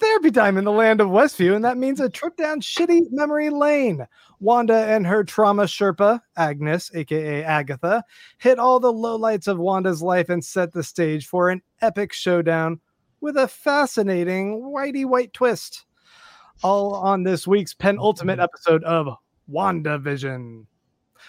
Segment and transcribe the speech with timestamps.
[0.00, 3.50] Therapy time in the land of Westview, and that means a trip down shitty memory
[3.50, 4.06] lane.
[4.38, 8.04] Wanda and her trauma Sherpa, Agnes, aka Agatha,
[8.38, 12.80] hit all the lowlights of Wanda's life and set the stage for an epic showdown
[13.20, 15.84] with a fascinating whitey white twist.
[16.62, 19.16] All on this week's penultimate episode of
[19.50, 20.66] WandaVision.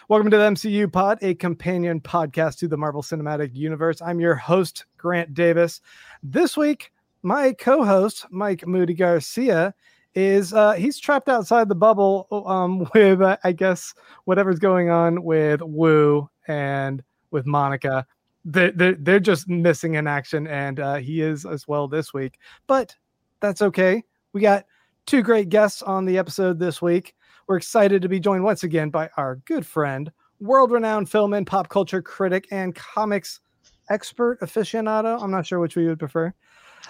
[0.08, 4.00] Welcome to the MCU Pod, a companion podcast to the Marvel Cinematic Universe.
[4.02, 5.82] I'm your host, Grant Davis.
[6.22, 6.92] This week,
[7.24, 9.74] my co-host Mike Moody Garcia
[10.16, 13.94] is uh, he's trapped outside the bubble um, with uh, I guess
[14.26, 18.06] whatever's going on with Wu and with Monica.
[18.46, 22.40] They're, they're, they're just missing in action, and uh, he is as well this week.
[22.68, 22.96] But
[23.42, 24.04] that's okay.
[24.34, 24.66] We got
[25.06, 27.16] two great guests on the episode this week.
[27.48, 31.68] We're excited to be joined once again by our good friend, world-renowned film and pop
[31.70, 33.42] culture critic and comics
[33.90, 35.22] expert aficionado.
[35.22, 36.34] I'm not sure which we would prefer.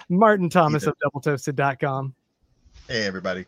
[0.08, 2.14] Martin Thomas of doubletoasted.com.
[2.88, 3.46] Hey, everybody.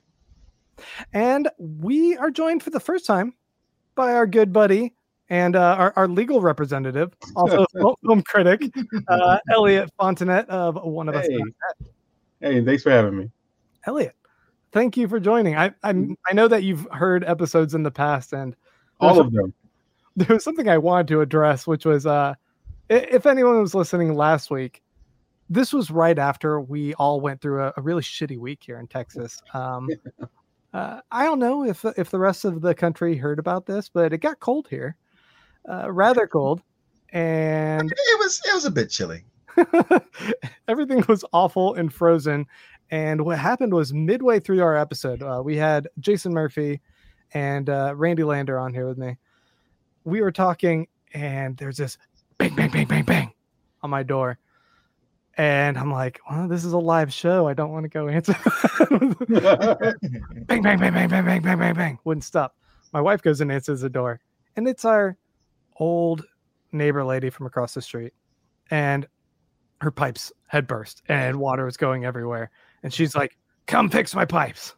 [1.12, 3.34] And we are joined for the first time
[3.94, 4.94] by our good buddy
[5.28, 8.62] and uh, our, our legal representative, also film critic,
[9.08, 11.36] uh, Elliot Fontanet of One of hey.
[11.36, 11.88] Us.
[12.40, 13.30] Hey, thanks for having me.
[13.86, 14.14] Elliot,
[14.72, 15.56] thank you for joining.
[15.56, 18.54] I I'm, I know that you've heard episodes in the past, and
[19.00, 19.54] all of them.
[20.14, 22.34] There was something I wanted to address, which was uh,
[22.90, 24.82] if anyone was listening last week,
[25.53, 28.86] this was right after we all went through a, a really shitty week here in
[28.86, 29.41] Texas.
[29.55, 29.89] Um,
[30.72, 34.14] uh, I don't know if if the rest of the country heard about this, but
[34.14, 34.97] it got cold here,
[35.69, 36.62] uh, rather cold,
[37.11, 39.25] and it was it was a bit chilly.
[40.69, 42.47] everything was awful and frozen.
[42.91, 46.80] And what happened was midway through our episode, uh, we had Jason Murphy
[47.34, 49.19] and uh, Randy Lander on here with me.
[50.05, 51.98] We were talking, and there's this
[52.39, 53.33] bang, bang, bang, bang, bang
[53.83, 54.39] on my door.
[55.38, 57.48] And I'm like, well, this is a live show.
[57.48, 58.36] I don't want to go answer.
[60.46, 61.98] bang, bang, bang, bang, bang, bang, bang, bang, bang.
[62.04, 62.56] Wouldn't stop.
[62.92, 64.20] My wife goes and answers the door.
[64.56, 65.16] And it's our
[65.76, 66.24] old
[66.72, 68.12] neighbor lady from across the street.
[68.70, 69.06] And
[69.80, 72.50] her pipes had burst and water was going everywhere.
[72.82, 74.74] And she's like, come fix my pipes.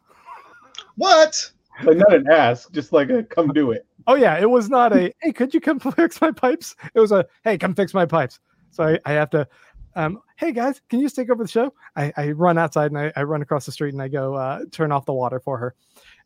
[0.95, 1.51] What?
[1.83, 3.85] Like not an ask, just like a come do it.
[4.07, 4.37] Oh, yeah.
[4.39, 6.75] It was not a, hey, could you come fix my pipes?
[6.93, 8.39] It was a, hey, come fix my pipes.
[8.71, 9.47] So I, I have to
[9.95, 11.73] um, hey guys, can you take over the show?
[11.95, 14.65] I, I run outside and I, I, run across the street and I go uh,
[14.71, 15.75] turn off the water for her.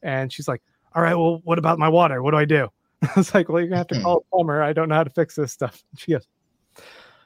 [0.02, 0.62] And she's like,
[0.96, 2.24] all right, well, what about my water?
[2.24, 2.70] What do I do?
[3.04, 4.62] I was like, well, you're gonna have to call a plumber.
[4.62, 5.84] I don't know how to fix this stuff.
[5.98, 6.28] She goes,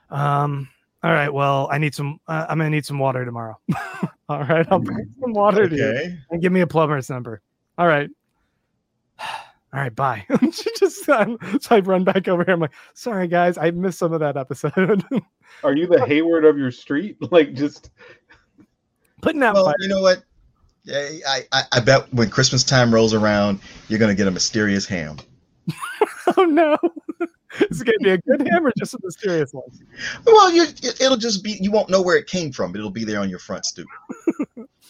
[0.09, 0.67] um,
[1.01, 3.57] all right, well, I need some, uh, I'm gonna need some water tomorrow.
[4.29, 5.75] all right, I'll bring some water okay.
[5.75, 7.41] to you and give me a plumber's number.
[7.77, 8.09] All right.
[9.73, 10.23] All right, bye.
[10.51, 12.53] she just um, so I run back over here.
[12.53, 15.03] I'm like, sorry guys, I missed some of that episode.
[15.63, 17.17] Are you the Hayward of your street?
[17.31, 17.89] Like just
[19.21, 19.55] putting out.
[19.55, 19.75] Well, fire.
[19.79, 20.23] you know what?
[20.83, 24.85] Yeah, I, I, I bet when Christmas time rolls around, you're gonna get a mysterious
[24.85, 25.17] ham.
[26.37, 26.77] oh no.
[27.71, 29.65] Is it gonna be a good ham or just a mysterious one?
[30.25, 30.65] Well, you
[30.99, 33.29] it'll just be you won't know where it came from, but it'll be there on
[33.29, 33.87] your front stoop.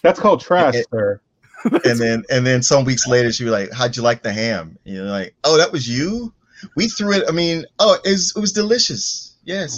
[0.01, 1.21] That's called trash, it, sir.
[1.63, 4.77] And then and then some weeks later she was like, How'd you like the ham?
[4.85, 6.33] And you're like, Oh, that was you?
[6.75, 9.35] We threw it, I mean, oh, it was, it was delicious.
[9.43, 9.77] Yes.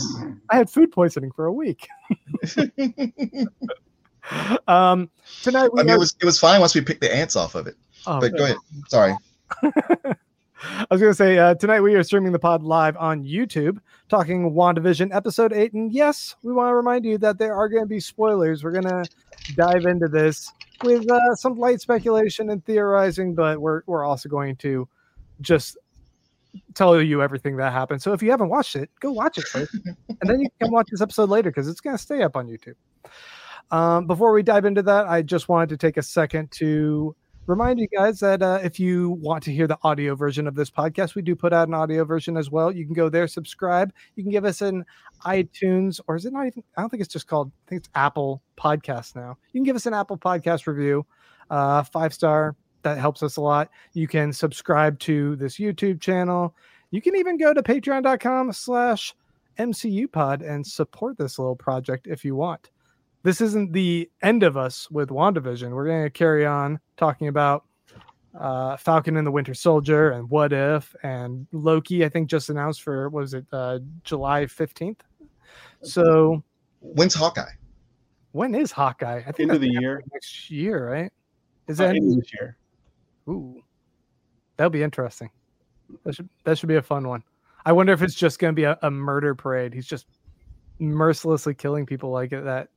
[0.52, 1.88] I had food poisoning for a week.
[4.68, 5.10] um,
[5.42, 5.96] tonight I mean, have...
[5.96, 7.76] it was it was fine once we picked the ants off of it.
[8.06, 8.38] Oh, but man.
[8.38, 8.58] go ahead.
[8.88, 9.16] Sorry.
[10.68, 13.80] I was going to say uh, tonight we are streaming the pod live on YouTube,
[14.10, 15.74] talking WandaVision episode eight.
[15.74, 18.64] And yes, we want to remind you that there are going to be spoilers.
[18.64, 19.06] We're going to
[19.56, 20.52] dive into this
[20.84, 24.88] with uh, some light speculation and theorizing, but we're we're also going to
[25.42, 25.78] just
[26.74, 28.02] tell you everything that happened.
[28.02, 29.74] So if you haven't watched it, go watch it first,
[30.10, 32.48] and then you can watch this episode later because it's going to stay up on
[32.48, 32.76] YouTube.
[33.72, 37.16] Um, before we dive into that, I just wanted to take a second to
[37.48, 40.70] remind you guys that uh, if you want to hear the audio version of this
[40.70, 42.72] podcast, we do put out an audio version as well.
[42.72, 43.94] You can go there, subscribe.
[44.16, 44.86] You can give us an
[45.26, 46.64] iTunes, or is it not even?
[46.78, 47.52] I don't think it's just called.
[47.68, 49.38] I think it's Apple Podcast now.
[49.52, 51.06] You can give us an Apple Podcast review,
[51.50, 53.70] uh, five star that helps us a lot.
[53.94, 56.56] You can subscribe to this YouTube channel.
[56.92, 59.14] You can even go to patreon.com slash
[59.58, 62.70] MCU pod and support this little project if you want.
[63.26, 65.72] This isn't the end of us with WandaVision.
[65.72, 67.66] We're going to carry on talking about
[68.40, 72.06] uh, Falcon and the Winter Soldier and What If and Loki.
[72.06, 75.02] I think just announced for was it uh, July fifteenth.
[75.82, 76.44] So
[76.82, 77.50] when's Hawkeye?
[78.34, 79.24] When is Hawkeye?
[79.26, 81.12] I think end of the year next year, right?
[81.68, 82.58] Is that uh, end of this year?
[83.28, 83.60] Ooh,
[84.56, 85.32] that'll be interesting.
[86.04, 87.24] That should that should be a fun one.
[87.66, 89.74] I wonder if it's just going to be a, a, murder parade.
[89.74, 90.06] He's just
[90.78, 92.70] mercilessly killing people like that.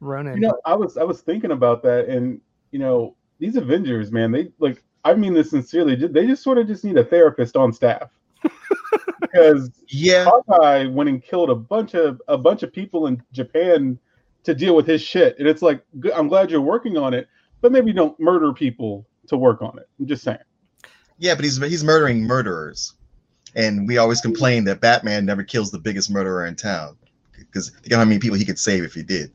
[0.00, 0.36] Ronan.
[0.36, 2.40] You know, I was I was thinking about that, and
[2.70, 4.82] you know, these Avengers, man, they like.
[5.04, 5.94] I mean this sincerely.
[5.94, 8.10] They just sort of just need a therapist on staff
[9.20, 14.00] because Yeah, Hawkeye went and killed a bunch of a bunch of people in Japan
[14.42, 15.80] to deal with his shit, and it's like
[16.14, 17.28] I'm glad you're working on it,
[17.60, 19.88] but maybe don't murder people to work on it.
[20.00, 20.38] I'm just saying.
[21.18, 22.94] yeah, but he's he's murdering murderers,
[23.54, 26.96] and we always complain that Batman never kills the biggest murderer in town
[27.36, 29.32] because you know how many people he could save if he did.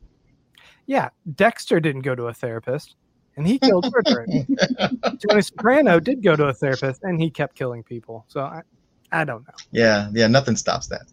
[0.92, 2.98] Yeah, Dexter didn't go to a therapist,
[3.38, 4.30] and he killed murderers.
[5.26, 8.26] Tony Soprano did go to a therapist, and he kept killing people.
[8.28, 8.64] So I,
[9.10, 9.54] I don't know.
[9.72, 11.04] Yeah, yeah, nothing stops that.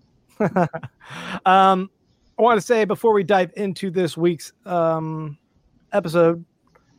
[1.46, 1.88] um,
[2.36, 5.38] I want to say before we dive into this week's um,
[5.92, 6.44] episode,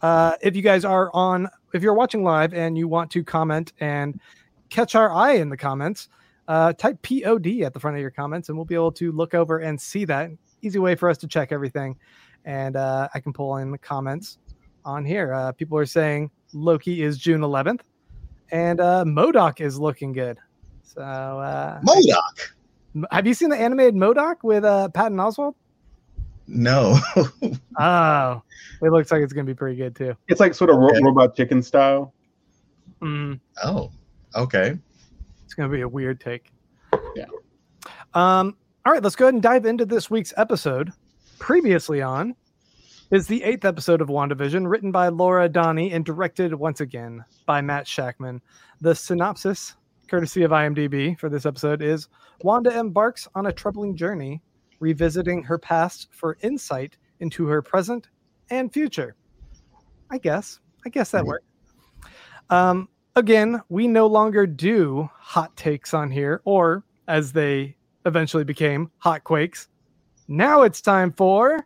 [0.01, 3.73] uh, if you guys are on, if you're watching live and you want to comment
[3.81, 4.21] and
[4.69, 6.07] catch our eye in the comments,
[6.47, 9.33] uh, type POD at the front of your comments, and we'll be able to look
[9.33, 10.29] over and see that.
[10.61, 11.97] Easy way for us to check everything,
[12.49, 14.39] and uh, I can pull in the comments
[14.83, 15.31] on here.
[15.33, 17.81] Uh, people are saying Loki is June 11th,
[18.51, 20.39] and uh, MODOK is looking good.
[20.81, 23.05] So, uh, MODOK.
[23.11, 25.53] Have you seen the animated MODOK with uh, Patton Oswalt?
[26.47, 26.99] No.
[27.81, 28.41] Oh,
[28.81, 30.13] it looks like it's gonna be pretty good too.
[30.27, 30.99] It's like sort of ro- Okay.
[31.01, 32.13] robot chicken style.
[33.01, 33.89] Mm, oh,
[34.35, 34.77] okay.
[35.45, 36.51] it's gonna be a weird take.
[37.15, 37.23] Yeah.
[38.13, 38.57] Um.
[38.85, 40.91] All right, let's go ahead and dive into this week's episode.
[41.39, 42.35] Previously on
[43.11, 47.61] is the eighth episode of WandaVision, written by Laura Donney and directed once again by
[47.61, 48.39] Matt Shakman.
[48.81, 49.75] The synopsis,
[50.07, 52.07] courtesy of IMDb for this episode, is
[52.43, 54.41] Wanda embarks on a troubling journey,
[54.79, 58.09] revisiting her past for insight into her present
[58.51, 59.15] and future.
[60.11, 60.59] I guess.
[60.85, 61.27] I guess that Mhm.
[61.27, 61.45] worked.
[62.49, 67.75] Um, again, we no longer do hot takes on here, or as they
[68.05, 69.67] eventually became, hot quakes.
[70.31, 71.65] Now it's time for.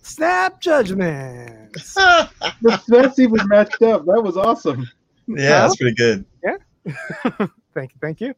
[0.00, 1.92] Snap judgments.
[1.92, 4.06] The that's even matched up.
[4.06, 4.88] That was awesome.
[5.26, 6.24] yeah, that's pretty good.
[6.42, 6.56] Yeah.
[7.74, 8.34] thank you, thank you.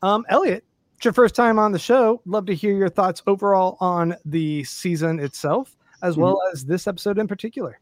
[0.00, 0.64] Um, Elliot,
[0.96, 2.22] it's your first time on the show.
[2.24, 7.18] Love to hear your thoughts overall on the season itself, as well as this episode
[7.18, 7.80] in particular.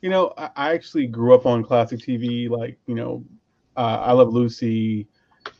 [0.00, 3.24] You know, I, I actually grew up on classic TV, like you know,
[3.76, 5.08] uh, I Love Lucy.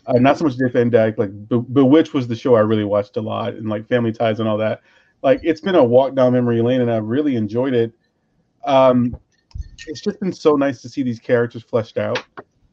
[0.07, 1.19] Uh, not so much Dick Van Dyke.
[1.19, 4.41] Like Be- Bewitched was the show I really watched a lot, and like Family Ties
[4.41, 4.83] and all that.
[5.23, 7.93] Like it's been a walk down memory lane, and I've really enjoyed it.
[8.65, 9.17] Um,
[9.87, 12.25] it's just been so nice to see these characters fleshed out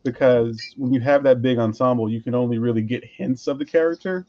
[0.04, 3.66] because when you have that big ensemble, you can only really get hints of the
[3.66, 4.26] character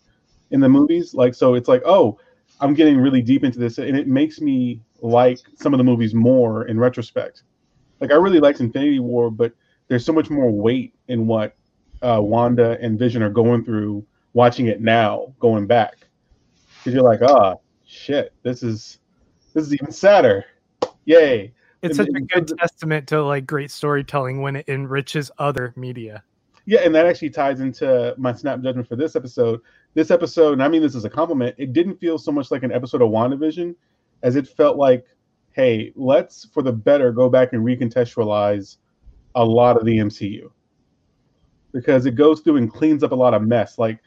[0.51, 1.15] in the movies.
[1.15, 2.19] Like so, it's like oh,
[2.61, 6.15] I'm getting really deep into this, and it makes me like some of the movies
[6.15, 7.43] more in retrospect.
[8.01, 9.53] Like I really liked Infinity War, but
[9.89, 11.57] there's so much more weight in what
[12.03, 14.05] uh, Wanda and Vision are going through.
[14.33, 15.97] Watching it now, going back,
[16.79, 17.55] because you're like, ah,
[17.87, 18.99] shit, this is
[19.55, 20.45] this is even sadder.
[21.07, 21.55] Yay!
[21.81, 26.23] It's And- such a good testament to like great storytelling when it enriches other media.
[26.67, 29.61] Yeah, and that actually ties into my snap judgment for this episode.
[29.95, 32.63] This episode, and I mean this as a compliment, it didn't feel so much like
[32.63, 33.75] an episode of WandaVision
[34.23, 35.05] as it felt like,
[35.53, 38.77] hey, let's for the better go back and recontextualize
[39.35, 40.51] a lot of the MCU.
[41.73, 43.79] Because it goes through and cleans up a lot of mess.
[43.79, 44.01] Like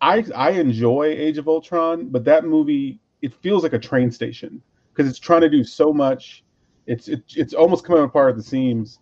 [0.00, 4.62] I I enjoy Age of Ultron, but that movie it feels like a train station
[4.92, 6.44] because it's trying to do so much.
[6.86, 9.00] It's it, it's almost coming apart at the seams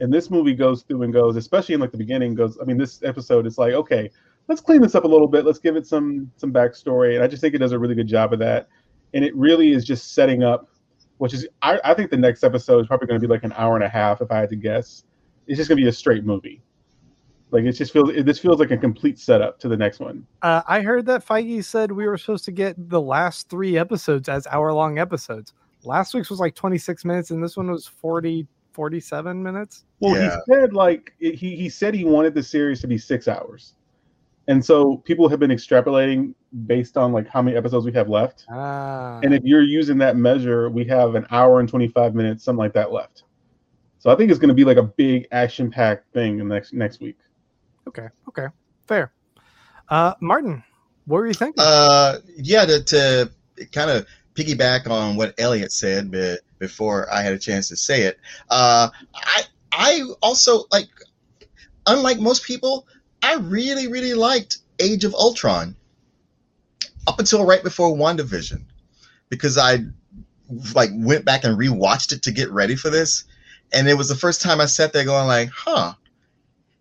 [0.00, 2.58] and this movie goes through and goes, especially in like the beginning, goes.
[2.60, 4.10] I mean, this episode is like, okay,
[4.48, 5.44] let's clean this up a little bit.
[5.44, 8.08] Let's give it some some backstory, and I just think it does a really good
[8.08, 8.68] job of that.
[9.16, 10.68] And it really is just setting up,
[11.16, 13.54] which is I, I think the next episode is probably going to be like an
[13.56, 15.04] hour and a half, if I had to guess.
[15.46, 16.60] It's just going to be a straight movie.
[17.50, 18.10] Like it just feels.
[18.10, 20.26] It, this feels like a complete setup to the next one.
[20.42, 24.28] Uh, I heard that Feige said we were supposed to get the last three episodes
[24.28, 25.54] as hour long episodes.
[25.82, 29.84] Last week's was like 26 minutes, and this one was 40, 47 minutes.
[30.00, 30.36] Well, Yeah.
[30.46, 33.72] he said like he he said he wanted the series to be six hours,
[34.48, 36.34] and so people have been extrapolating
[36.66, 38.46] based on like how many episodes we have left.
[38.50, 42.58] Ah, And if you're using that measure, we have an hour and 25 minutes, something
[42.58, 43.24] like that left.
[43.98, 46.54] So I think it's going to be like a big action packed thing in the
[46.54, 47.18] next next week.
[47.88, 48.46] okay, okay,
[48.86, 49.12] fair.
[49.88, 50.62] Uh, Martin,
[51.06, 51.54] what were you thinking?
[51.58, 53.30] Uh, yeah, to, to
[53.72, 58.02] kind of piggyback on what Elliot said but before I had a chance to say
[58.02, 58.18] it.
[58.50, 60.88] Uh, I I also like,
[61.86, 62.86] unlike most people,
[63.22, 65.74] I really really liked Age of Ultron
[67.06, 68.64] up until right before WandaVision,
[69.28, 69.78] because I
[70.74, 73.24] like went back and rewatched it to get ready for this,
[73.72, 75.94] and it was the first time I sat there going like, huh,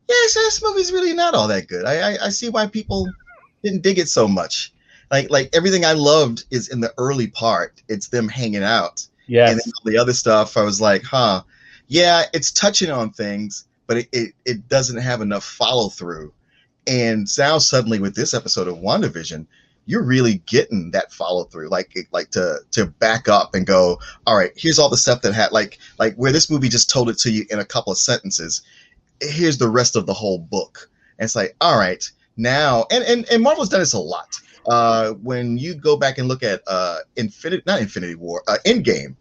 [0.08, 1.86] yes, this movie's really not all that good.
[1.86, 3.08] I, I, I see why people
[3.64, 4.72] didn't dig it so much.
[5.12, 7.82] Like like everything I loved is in the early part.
[7.88, 9.08] It's them hanging out.
[9.28, 9.50] Yeah.
[9.50, 11.42] And then all the other stuff, I was like, huh,
[11.88, 16.34] yeah, it's touching on things, but it, it, it doesn't have enough follow through.
[16.88, 19.48] And now suddenly with this episode of WandaVision,
[19.86, 24.38] you're really getting that follow through, like like to to back up and go, all
[24.38, 27.18] right, here's all the stuff that had like like where this movie just told it
[27.20, 28.62] to you in a couple of sentences.
[29.22, 30.90] Here's the rest of the whole book.
[31.18, 32.04] And it's like, all right,
[32.36, 34.36] now and and, and Marvel's done this a lot.
[34.68, 39.16] Uh, when you go back and look at uh, Infinity, not Infinity War, uh, Endgame,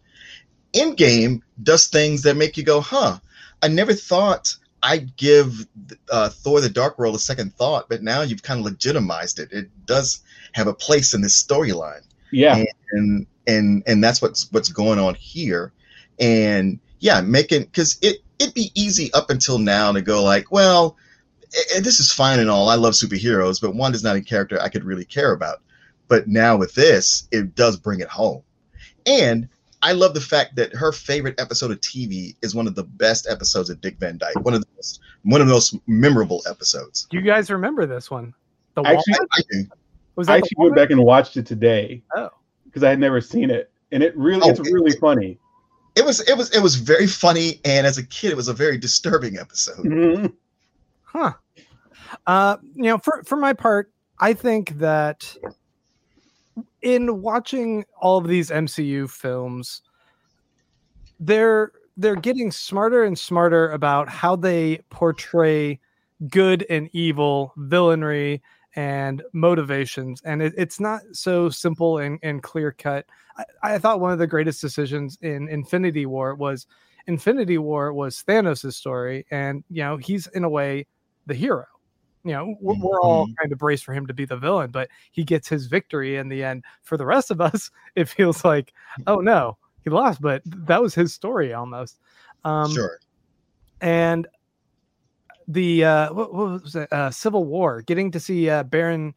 [0.73, 3.19] Endgame does things that make you go, huh?
[3.61, 5.67] I never thought I'd give
[6.11, 9.51] uh, Thor: The Dark World a second thought, but now you've kind of legitimized it.
[9.51, 10.21] It does
[10.55, 12.01] have a place in this storyline.
[12.31, 15.73] Yeah, and, and and and that's what's what's going on here.
[16.17, 20.95] And yeah, making because it it'd be easy up until now to go like, well,
[21.75, 22.69] eh, this is fine and all.
[22.69, 25.61] I love superheroes, but one is not a character I could really care about.
[26.07, 28.41] But now with this, it does bring it home.
[29.05, 29.49] And
[29.81, 33.27] I love the fact that her favorite episode of TV is one of the best
[33.29, 34.39] episodes of Dick Van Dyke.
[34.39, 37.07] One of the most one of the most memorable episodes.
[37.09, 38.33] Do you guys remember this one?
[38.75, 39.65] The actually, I, I do.
[40.15, 42.01] Was I actually went back and watched it today.
[42.15, 42.29] Oh,
[42.65, 45.39] because I had never seen it, and it really oh, it's it, really funny.
[45.95, 48.53] It was it was it was very funny, and as a kid, it was a
[48.53, 49.85] very disturbing episode.
[49.85, 50.25] Mm-hmm.
[51.03, 51.33] Huh.
[52.27, 55.35] Uh, you know, for for my part, I think that
[56.81, 59.81] in watching all of these MCU films,
[61.19, 65.79] they're they're getting smarter and smarter about how they portray
[66.29, 68.41] good and evil, villainry,
[68.75, 70.21] and motivations.
[70.25, 73.05] And it, it's not so simple and, and clear cut.
[73.37, 76.67] I, I, thought one of the greatest decisions in Infinity War was
[77.07, 80.87] Infinity War was Thanos' story, and you know he's in a way
[81.25, 81.65] the hero.
[82.23, 84.89] You know we're, we're all kind of braced for him to be the villain but
[85.11, 86.63] he gets his victory in the end.
[86.81, 88.73] For the rest of us it feels like
[89.05, 91.99] oh no he lost but that was his story almost.
[92.43, 92.99] Um sure.
[93.79, 94.27] and
[95.47, 99.13] the uh what, what was it uh civil war getting to see uh baron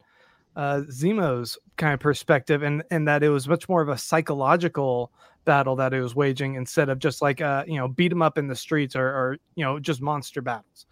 [0.55, 5.11] uh zemo's kind of perspective and and that it was much more of a psychological
[5.45, 8.37] battle that it was waging instead of just like uh you know beat him up
[8.37, 10.85] in the streets or or you know just monster battles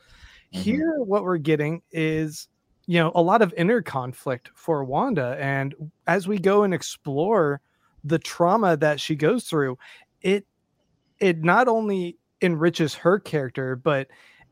[0.53, 0.62] Mm-hmm.
[0.62, 2.48] Here, what we're getting is,
[2.86, 5.38] you know, a lot of inner conflict for Wanda.
[5.39, 5.75] And
[6.08, 7.62] as we go and explore
[8.03, 9.77] the trauma that she goes through,
[10.22, 10.46] it
[11.20, 14.08] it not only enriches her character, but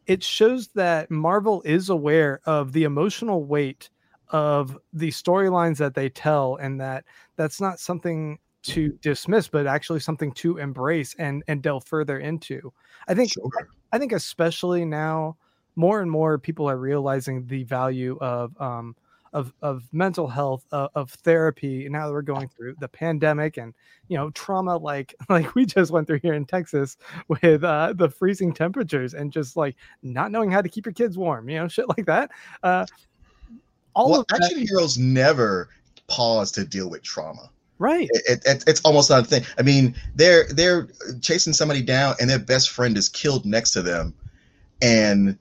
[0.07, 3.89] it shows that Marvel is aware of the emotional weight
[4.29, 9.99] of the storylines that they tell, and that that's not something to dismiss, but actually
[9.99, 12.73] something to embrace and and delve further into.
[13.07, 13.49] I think sure.
[13.91, 15.37] I think especially now
[15.75, 18.95] more and more people are realizing the value of um,
[19.35, 21.85] of of mental health, uh, of therapy.
[21.85, 23.73] And now that we're going through the pandemic and
[24.07, 28.09] you know trauma, like like we just went through here in Texas with uh, the
[28.09, 31.67] freezing temperatures and just like not knowing how to keep your kids warm, you know,
[31.75, 32.31] shit like that.
[32.63, 32.85] Uh,
[33.93, 35.69] all well, action heroes never
[36.07, 39.95] pause to deal with trauma right it, it, it's almost not a thing i mean
[40.15, 40.87] they're they're
[41.21, 44.13] chasing somebody down and their best friend is killed next to them
[44.81, 45.37] and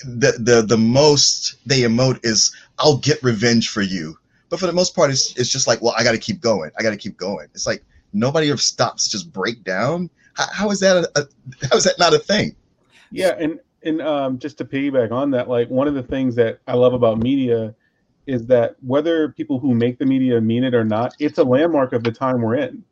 [0.00, 4.18] the the the most they emote is I'll get revenge for you.
[4.48, 6.70] But for the most part, it's it's just like, well, I got to keep going.
[6.78, 7.48] I got to keep going.
[7.54, 10.10] It's like nobody ever stops just break down.
[10.34, 12.54] how, how is that a, a, how is that not a thing?
[13.10, 16.60] Yeah, and and um, just to piggyback on that, like one of the things that
[16.66, 17.74] I love about media
[18.26, 21.92] is that whether people who make the media mean it or not, it's a landmark
[21.94, 22.84] of the time we're in.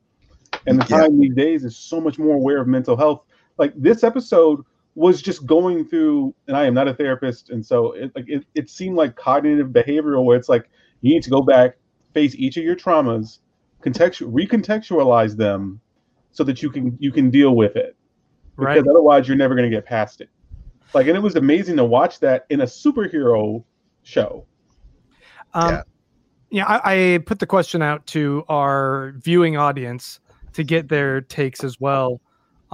[0.66, 1.20] And the time yeah.
[1.20, 3.22] these days is so much more aware of mental health.
[3.58, 4.64] Like this episode
[4.97, 8.45] was just going through and i am not a therapist and so it like it,
[8.57, 10.69] it seemed like cognitive behavioral where it's like
[11.03, 11.76] you need to go back
[12.12, 13.38] face each of your traumas
[13.87, 15.81] contextual recontextualize them
[16.37, 17.97] so that you can you can deal with it.
[18.57, 18.88] Because right.
[18.88, 20.29] otherwise you're never going to get past it.
[20.93, 23.65] Like and it was amazing to watch that in a superhero
[24.03, 24.47] show.
[25.55, 25.83] Um yeah,
[26.50, 30.21] yeah I, I put the question out to our viewing audience
[30.53, 32.21] to get their takes as well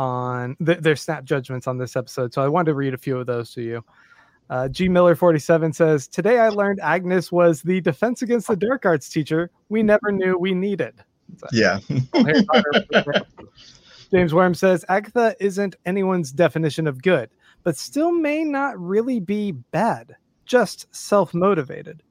[0.02, 2.34] on th- their snap judgments on this episode.
[2.34, 3.84] So I wanted to read a few of those to you.
[4.50, 8.84] Uh, G Miller 47 says, Today I learned Agnes was the defense against the dark
[8.84, 10.94] arts teacher we never knew we needed.
[11.36, 11.78] So, yeah.
[14.10, 17.30] James Worm says, Agatha isn't anyone's definition of good,
[17.62, 20.16] but still may not really be bad,
[20.46, 22.02] just self motivated.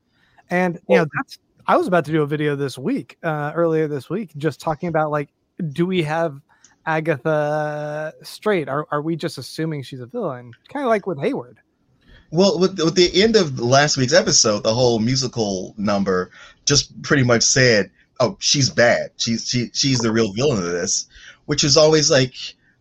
[0.50, 3.90] And, you know, that's, I was about to do a video this week, uh, earlier
[3.90, 5.30] this week, just talking about like,
[5.74, 6.42] do we have
[6.86, 8.70] Agatha straight?
[8.70, 10.54] Are are we just assuming she's a villain?
[10.70, 11.60] Kind of like with Hayward.
[12.32, 16.32] Well, with, with the end of last week's episode, the whole musical number
[16.66, 19.12] just pretty much said, "Oh, she's bad.
[19.18, 21.08] She's she she's the real villain of this,"
[21.46, 22.34] which is always like,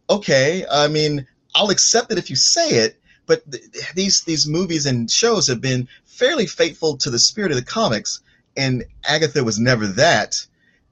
[0.09, 0.65] okay.
[0.71, 3.65] I mean, I'll accept it if you say it, but th-
[3.95, 8.21] these these movies and shows have been fairly faithful to the spirit of the comics,
[8.57, 10.47] and Agatha was never that.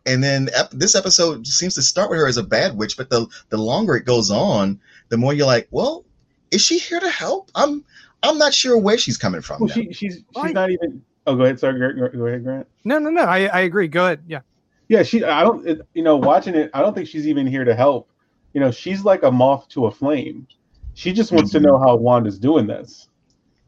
[0.09, 3.11] And then ep- this episode seems to start with her as a bad witch, but
[3.11, 6.05] the the longer it goes on, the more you're like, well,
[6.51, 7.51] is she here to help?
[7.55, 7.85] I'm
[8.23, 9.61] I'm not sure where she's coming from.
[9.61, 10.51] Well, she, she's she's Why?
[10.53, 11.03] not even.
[11.27, 11.61] Oh, go ahead.
[11.61, 12.67] Sorry, Grant, go ahead, Grant.
[12.85, 13.23] No, no, no.
[13.23, 13.87] I, I agree.
[13.87, 14.23] Go ahead.
[14.27, 14.41] Yeah.
[14.89, 15.23] Yeah, she.
[15.23, 15.67] I don't.
[15.69, 18.09] it- You know, watching it, I don't think she's even here to help.
[18.55, 20.47] You know, she's like a moth to a flame.
[20.95, 21.65] She just wants to Mhm.
[21.65, 23.09] know how Wanda's doing this.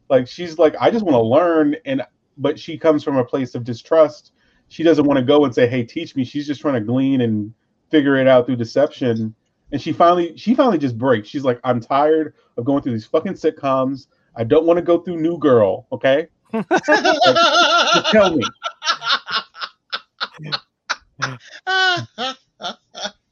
[0.09, 2.01] Like she's like, I just want to learn, and
[2.37, 4.31] but she comes from a place of distrust.
[4.71, 7.19] She doesn't want to go and say, "Hey, teach me." She's just trying to glean
[7.19, 7.53] and
[7.89, 9.35] figure it out through deception.
[9.73, 11.27] And she finally, she finally just breaks.
[11.27, 14.07] She's like, "I'm tired of going through these fucking sitcoms.
[14.37, 18.43] I don't want to go through New Girl." Okay, just tell me.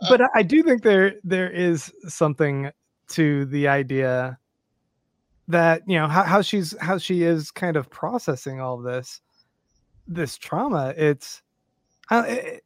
[0.09, 2.69] but I, I do think there there is something
[3.11, 4.37] to the idea
[5.47, 9.21] that you know how, how she's how she is kind of processing all this
[10.09, 11.41] this trauma it's
[12.11, 12.63] uh, it,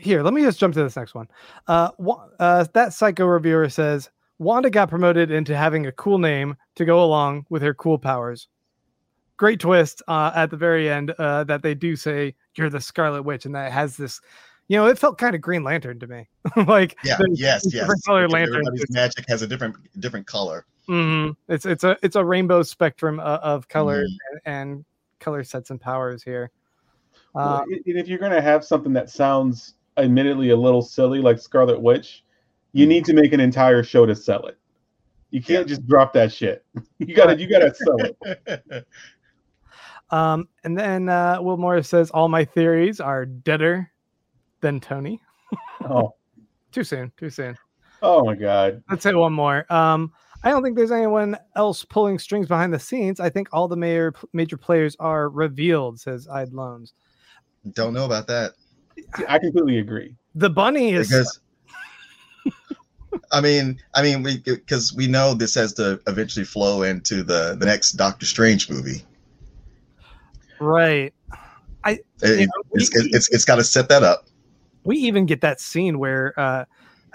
[0.00, 1.28] here let me just jump to this next one
[1.68, 1.90] uh,
[2.38, 7.02] uh that psycho reviewer says wanda got promoted into having a cool name to go
[7.04, 8.48] along with her cool powers
[9.36, 13.22] great twist uh, at the very end uh, that they do say you're the scarlet
[13.22, 14.20] witch and that has this
[14.68, 16.28] you know, it felt kind of Green Lantern to me.
[16.66, 17.88] like yeah, yes, yes.
[18.04, 18.66] color lanterns.
[18.66, 20.66] Everybody's magic has a different different color.
[20.88, 21.36] Mhm.
[21.48, 24.50] It's it's a it's a rainbow spectrum of, of colors Mm-hmm.
[24.50, 24.84] and, and
[25.20, 26.50] color sets and powers here.
[27.34, 31.38] Well, Uh, and if you're gonna have something that sounds admittedly a little silly like
[31.38, 32.24] Scarlet Witch,
[32.72, 34.58] you need to make an entire show to sell it.
[35.30, 36.64] You can't just drop that shit.
[36.98, 38.86] You gotta you gotta sell it.
[40.10, 43.90] um, and then uh, Will Morris says all my theories are deader
[44.60, 45.20] than Tony.
[45.84, 46.14] Oh,
[46.72, 47.12] Too soon.
[47.16, 47.56] Too soon.
[48.02, 48.82] oh my god.
[48.90, 49.70] Let's say one more.
[49.72, 50.12] Um,
[50.46, 53.18] I don't think there's anyone else pulling strings behind the scenes.
[53.18, 55.98] I think all the major major players are revealed.
[55.98, 56.94] Says Ide Loans.
[57.72, 58.52] Don't know about that
[59.28, 60.14] I completely agree.
[60.34, 61.40] The bunny is because.
[63.32, 67.56] I mean, I mean, we because we know this has to eventually flow into the
[67.58, 69.02] the next Doctor Strange movie.
[70.60, 71.12] right.
[71.84, 74.26] It, You know, it's, we- it's it's got to set that up.
[74.84, 76.64] we even get that scene where uh,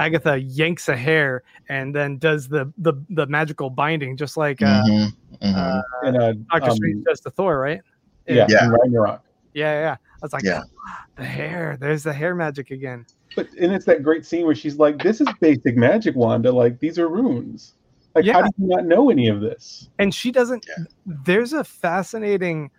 [0.02, 4.82] Agatha yanks a hair and then does the the, the magical binding, just like uh,
[4.84, 5.08] Mhm,
[5.44, 5.56] mhm.
[5.56, 7.82] uh, And uh, Doctor um, Strange does to Thor, right?
[8.28, 8.68] yeah, Yeah.
[8.68, 9.22] Ragnarok.
[9.54, 9.96] yeah, yeah.
[9.96, 10.62] I was like, Yeah.
[11.18, 11.78] the hair.
[11.80, 13.06] There's the hair magic again.
[13.36, 16.52] But and it's that great scene where she's like, "This is basic magic, Wanda.
[16.52, 17.76] Like these are runes.
[18.16, 18.46] Like how Yeah.
[18.48, 20.84] do you not know any of this?" and she doesn't Yeah.
[21.26, 22.72] there's a fascinating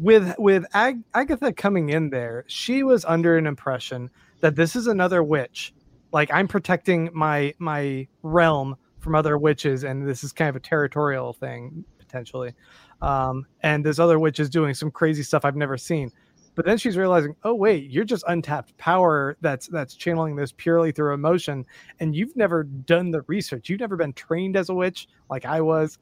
[0.00, 4.10] with with Ag- agatha coming in there she was under an impression
[4.40, 5.74] that this is another witch.
[6.12, 10.60] Like i'm protecting my my realm from other witches and this is kind of a
[10.60, 12.54] territorial thing potentially.
[13.02, 16.10] Um and this other witch is doing some crazy stuff i've never seen.
[16.54, 20.92] But then she's realizing oh wait you're just untapped power that's that's channeling this purely
[20.92, 21.64] through emotion
[22.00, 23.68] and you've never done the research.
[23.68, 25.98] You've never been trained as a witch like i was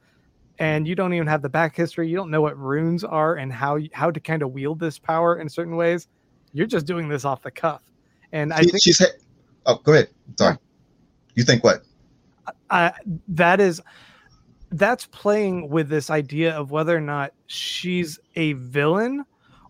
[0.59, 2.09] and you don't even have the back history.
[2.09, 5.39] You don't know what runes are and how how to kind of wield this power
[5.39, 6.07] in certain ways.
[6.53, 7.83] You're just doing this off the cuff
[8.31, 9.01] and i She- think she's.
[9.65, 10.09] Oh, go ahead.
[10.37, 10.57] Sorry.
[11.35, 11.83] You think what?
[12.69, 12.91] uh,
[13.27, 13.81] that is
[14.71, 19.23] that's playing with this idea of whether or not she's a villain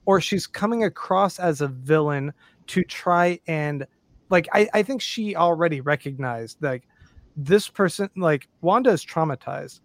[0.06, 2.34] or she's coming across as a villain
[2.68, 3.86] to try and
[4.30, 6.88] like I, I think she already recognized like
[7.36, 9.80] this person like wanda is traumatized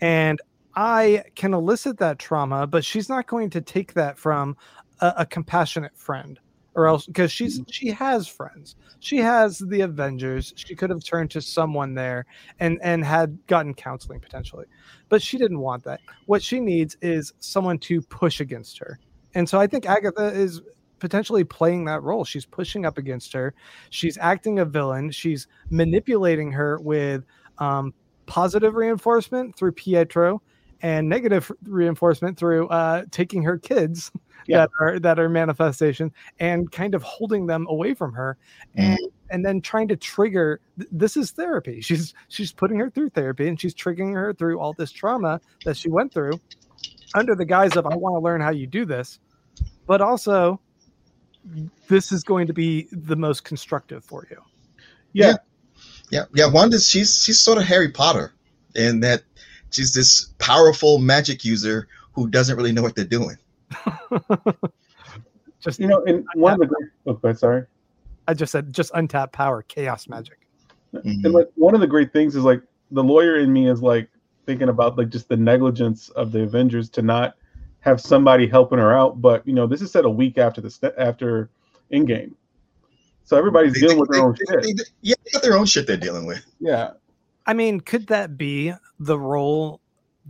[0.00, 0.40] and
[0.74, 4.56] i can elicit that trauma but she's not going to take that from
[5.00, 6.40] a, a compassionate friend
[6.76, 8.76] or else because she's she has friends.
[9.00, 10.52] She has the avengers.
[10.56, 12.26] She could have turned to someone there
[12.60, 14.66] and and had gotten counseling potentially.
[15.08, 16.00] But she didn't want that.
[16.26, 19.00] What she needs is someone to push against her.
[19.34, 20.62] And so i think agatha is
[20.98, 22.24] potentially playing that role.
[22.24, 23.54] She's pushing up against her.
[23.90, 25.10] She's acting a villain.
[25.10, 27.24] She's manipulating her with
[27.58, 27.92] um,
[28.26, 30.40] positive reinforcement through pietro
[30.82, 34.10] and negative reinforcement through uh, taking her kids
[34.46, 34.58] Yeah.
[34.58, 38.36] that are that are manifestation and kind of holding them away from her
[38.74, 39.06] and mm-hmm.
[39.30, 43.60] and then trying to trigger this is therapy she's she's putting her through therapy and
[43.60, 46.40] she's triggering her through all this trauma that she went through
[47.14, 49.20] under the guise of i want to learn how you do this
[49.86, 50.60] but also
[51.88, 54.40] this is going to be the most constructive for you
[55.12, 55.36] Yeah.
[56.10, 56.46] Yeah, yeah.
[56.46, 58.32] Wanda, she's she's sort of Harry Potter
[58.74, 59.22] in that
[59.70, 63.36] she's this powerful magic user who doesn't really know what they're doing.
[65.60, 67.64] just You know, and one of the great, oh, go sorry.
[68.28, 70.38] I just said just untapped power, chaos magic.
[70.94, 71.24] Mhm.
[71.24, 74.08] And like one of the great things is like the lawyer in me is like
[74.46, 77.34] thinking about like just the negligence of the Avengers to not
[77.80, 79.20] have somebody helping her out.
[79.20, 81.50] But you know, this is set a week after the st- after
[81.92, 82.32] Endgame,
[83.24, 84.76] so everybody's They- dealing they- with their own they- shit.
[84.76, 86.44] they- yeah, they got their own shit they're dealing with.
[86.60, 86.92] Yeah,
[87.46, 89.80] I mean, could that be the role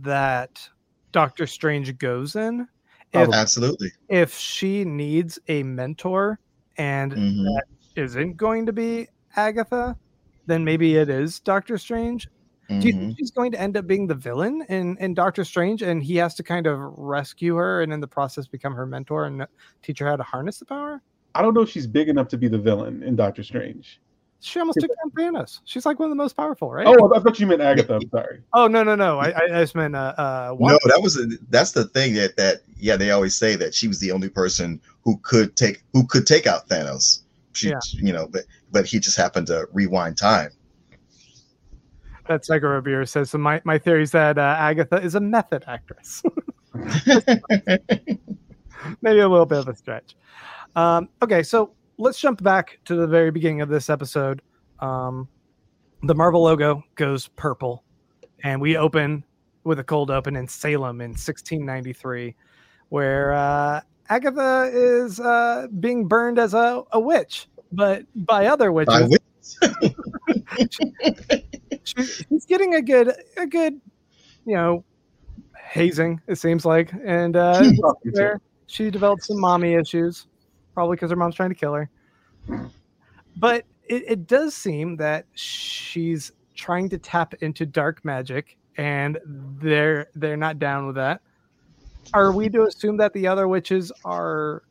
[0.01, 0.69] that
[1.11, 2.67] Doctor Strange goes in?
[3.13, 3.91] If Absolutely.
[4.09, 6.39] if she needs a mentor
[6.77, 7.43] and Mhm.
[7.43, 7.65] that
[7.95, 9.97] isn't going to be Agatha,
[10.45, 12.27] then maybe it is Doctor Strange.
[12.69, 15.81] Do you think she's going to end up being the villain in, in Doctor Strange
[15.81, 19.25] and he has to kind of rescue her and in the process become her mentor
[19.25, 19.47] and
[19.81, 21.01] teach her how to harness the power?
[21.33, 24.01] I don't know if she's big enough to be the villain in Doctor Strange.
[24.39, 25.61] She almost took down Thanos.
[25.65, 26.85] She's like one of the most powerful, right?
[26.87, 27.95] Oh, I thought you meant Agatha.
[27.95, 28.43] I'm sorry.
[28.53, 29.17] Oh, no, no, no.
[29.17, 32.37] I, I I just meant uh, uh, No, that was a, that's the thing that
[32.37, 36.05] that yeah they always say that she was the only person who could take who
[36.05, 37.23] could take out Thanos.
[37.53, 37.79] She Yeah.
[37.93, 40.51] you know but but he just happened to rewind time.
[42.27, 43.37] That Segura Beer says so.
[43.37, 46.21] My, my theory is that uh, Agatha is a method actress.
[49.01, 50.15] Maybe a little bit of a stretch.
[50.75, 54.41] Um, okay, so let's jump back to the very beginning of this episode.
[54.79, 55.27] Um,
[56.03, 57.83] the Marvel logo goes purple,
[58.43, 59.23] and we open
[59.63, 62.35] with a cold open in Salem in 1693,
[62.89, 69.09] where uh, Agatha is uh, being burned as a, a witch, but by other witches.
[69.61, 69.77] By
[71.83, 73.79] she, she's getting a good a good
[74.45, 74.83] you know
[75.55, 77.63] hazing it seems like and uh
[78.67, 80.27] she developed some mommy issues
[80.77, 81.89] probably because her mom's trying to kill her.
[83.35, 89.17] But it, it does seem that she's trying to tap into dark magic and
[89.59, 91.21] they're they're not down with that.
[92.13, 94.61] Are we to assume that the other witches are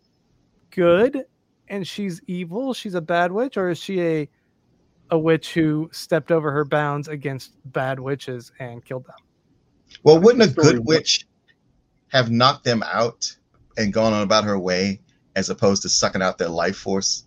[0.71, 1.25] good
[1.67, 4.29] and she's evil she's a bad witch or is she a
[5.11, 9.17] a witch who stepped over her bounds against bad witches and killed them?
[10.05, 11.27] Well, wouldn't a good witch
[12.13, 13.37] have knocked them out
[13.77, 15.01] and gone on about her way
[15.37, 17.23] as opposed to sucking out their life force?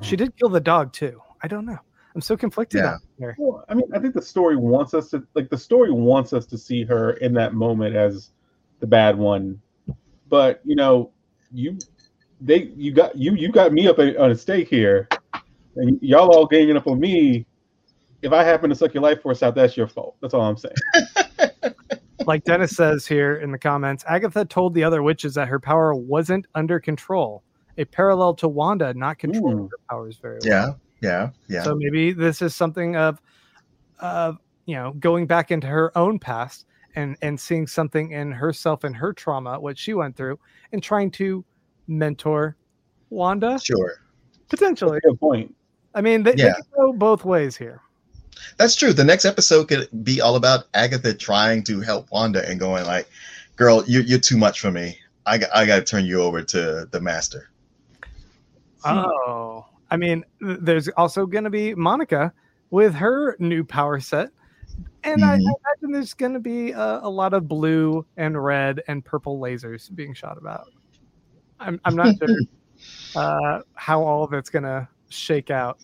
[0.00, 1.78] she did kill the dog too i don't know
[2.14, 2.94] i'm so conflicted Yeah.
[3.20, 6.32] on Well, I mean, I think the story wants us to like the story wants
[6.32, 8.30] us to see her in that moment as
[8.80, 9.60] the bad one,
[10.28, 11.12] but you know,
[11.52, 11.78] you
[12.40, 15.08] they you got you you got me up a- on a stake here,
[15.76, 17.46] and y'all all ganging up on me.
[18.22, 20.16] If I happen to suck your life force out, that's your fault.
[20.20, 20.74] That's all I'm saying.
[22.26, 25.94] like dennis says here in the comments agatha told the other witches that her power
[25.94, 27.42] wasn't under control
[27.78, 29.68] a parallel to wanda not controlling Ooh.
[29.70, 31.62] her powers very well Yeah, yeah, yeah.
[31.64, 33.20] So maybe this is something of,
[33.98, 38.84] of you know, going back into her own past and and seeing something in herself
[38.84, 40.38] and her trauma, what she went through,
[40.72, 41.44] and trying to
[41.88, 42.56] mentor
[43.10, 43.94] Wanda sure.
[44.48, 45.00] potentially.
[45.02, 45.54] Good point.
[45.94, 46.54] I mean, they, they Yeah.
[46.54, 47.80] could go both ways here.
[48.58, 48.92] That's true.
[48.92, 53.08] The next episode could be all about Agatha trying to help Wanda and going like,
[53.56, 54.98] "Girl, you're you're too much for me.
[55.26, 57.48] I got I got to turn you over to the master."
[58.84, 62.32] Oh, I mean, there's also going to be Monica
[62.70, 64.30] with her new power set.
[65.04, 65.40] And I, I Mhm.
[65.40, 69.94] imagine there's going to be a, a lot of blue and red and purple lasers
[69.94, 70.66] being shot about.
[71.60, 72.28] I'm, I'm not sure
[73.14, 75.78] uh, how all of it's going to shake out.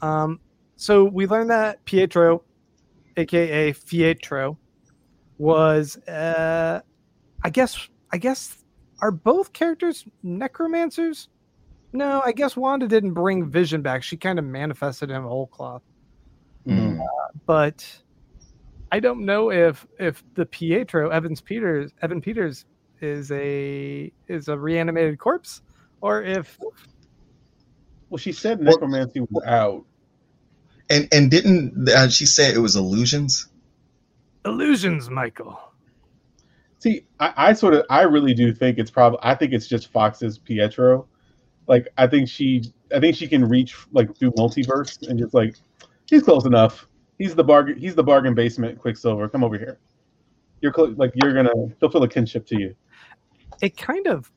[0.00, 0.40] Um,
[0.78, 2.42] so we learned that Pietro,
[3.16, 4.56] aka Fietro,
[5.36, 6.80] was, uh,
[7.44, 8.64] I guess, I guess,
[9.02, 11.28] are both characters necromancers?
[11.92, 14.02] No, I guess Wanda didn't bring Vision back.
[14.02, 15.82] She kind of manifested him whole cloth.
[16.66, 16.98] Mhm.
[17.46, 17.84] But
[18.92, 22.66] I don't know if if the Pietro Evans Peters Evan Peters
[23.00, 25.62] is a is a reanimated corpse
[26.00, 26.58] or if
[28.10, 29.84] Well, she said Well- necromancy was out.
[30.90, 33.48] And and didn't uh, she say it was illusions?
[34.44, 35.58] illusions, Michael.
[36.78, 39.92] See, I, I sort of, I really do think it's probably, I think it's just
[39.92, 41.06] Fox's Pietro.
[41.66, 42.62] Like, I think she,
[42.94, 45.56] I think she can reach like through multiverse and just like,
[46.08, 46.86] he's close enough.
[47.18, 49.28] He's the bargain, he's the bargain basement Quicksilver.
[49.28, 49.78] Come over here.
[50.60, 52.74] You're cl- like, you're gonna, he'll feel a kinship to you.
[53.60, 54.30] It kind of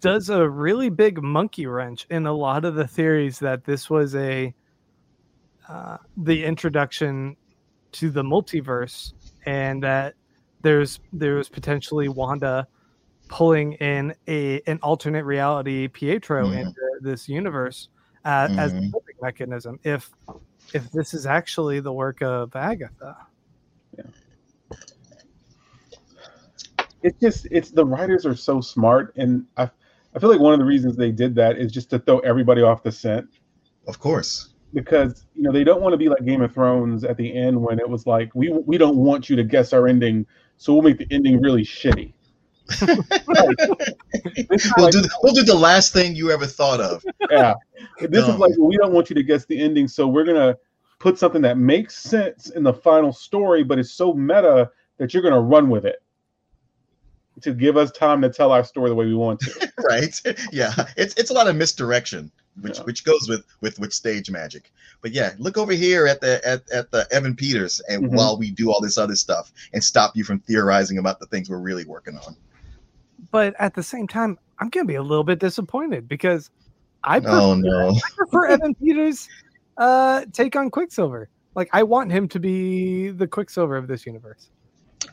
[0.00, 4.14] does a really big monkey wrench in a lot of the theories that this was
[4.14, 4.54] a
[5.68, 7.36] uh, the introduction
[7.92, 9.12] to the multiverse
[9.46, 10.14] and that
[10.62, 12.66] there's there was potentially Wanda
[13.28, 16.60] pulling in a an alternate reality Pietro Mhm.
[16.60, 17.88] into this universe
[18.24, 18.92] uh, as a Mhm.
[18.92, 20.10] coping mechanism if
[20.72, 23.16] if this is actually the work of Agatha.
[23.96, 24.04] Yeah.
[27.02, 29.70] It's just it's the writers are so smart and I
[30.14, 32.62] I feel like one of the reasons they did that is just to throw everybody
[32.62, 33.28] off the scent
[33.86, 34.53] Of course.
[34.74, 37.60] Because you know they don't want to be like Game of Thrones at the end
[37.60, 40.26] when it was like we we don't want you to guess our ending,
[40.58, 42.12] so we'll make the ending really shitty.
[43.26, 47.04] We'll like- do we'll do the last thing you ever thought of.
[47.30, 47.54] yeah,
[48.00, 48.34] this No.
[48.34, 50.56] is like we don't want you to guess the ending, so we're gonna
[50.98, 55.22] put something that makes sense in the final story, but it's so meta that you're
[55.22, 56.02] gonna run with it
[57.42, 59.72] to give us time to tell our story the way we want to.
[59.78, 60.20] right?
[60.52, 62.84] Yeah, it's it's a lot of misdirection, which Yeah.
[62.84, 64.72] which goes with with with stage magic.
[65.02, 68.16] But yeah, look over here at the at, at the Evan Peters, and Mhm.
[68.16, 71.50] while we do all this other stuff, and stop you from theorizing about the things
[71.50, 72.36] we're really working on.
[73.30, 76.50] But at the same time, I'm gonna be a little bit disappointed because
[77.02, 77.90] I prefer, Oh no!
[77.90, 79.28] I prefer Evan Peters'
[79.76, 81.28] uh, take on Quicksilver.
[81.54, 84.50] Like I want him to be the Quicksilver of this universe.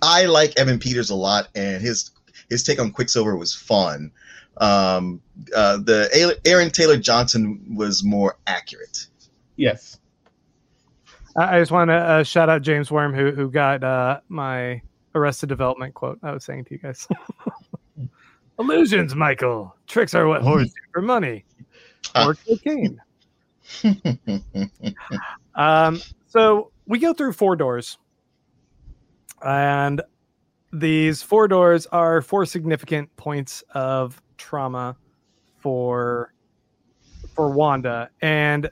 [0.02, 2.12] I like Evan Peters a lot, and his
[2.50, 4.12] his take on Quicksilver was fun.
[4.58, 5.22] Um,
[5.56, 9.08] uh, the Aaron Taylor Johnson was more accurate.
[9.56, 9.98] yes.
[11.38, 14.82] I I just want to uh, shout out James Worm who who got uh, my
[15.16, 16.20] Arrested Development quote.
[16.24, 17.08] I was saying to you guys.
[18.60, 19.74] Illusions, Michael.
[19.88, 21.46] Tricks are what whores do for money
[22.16, 23.02] or cocaine.
[25.56, 27.98] Um, so we go through four doors,
[29.44, 30.02] and
[30.72, 34.98] these four doors are four significant points of trauma
[35.60, 36.34] for
[37.36, 38.70] for Wanda, and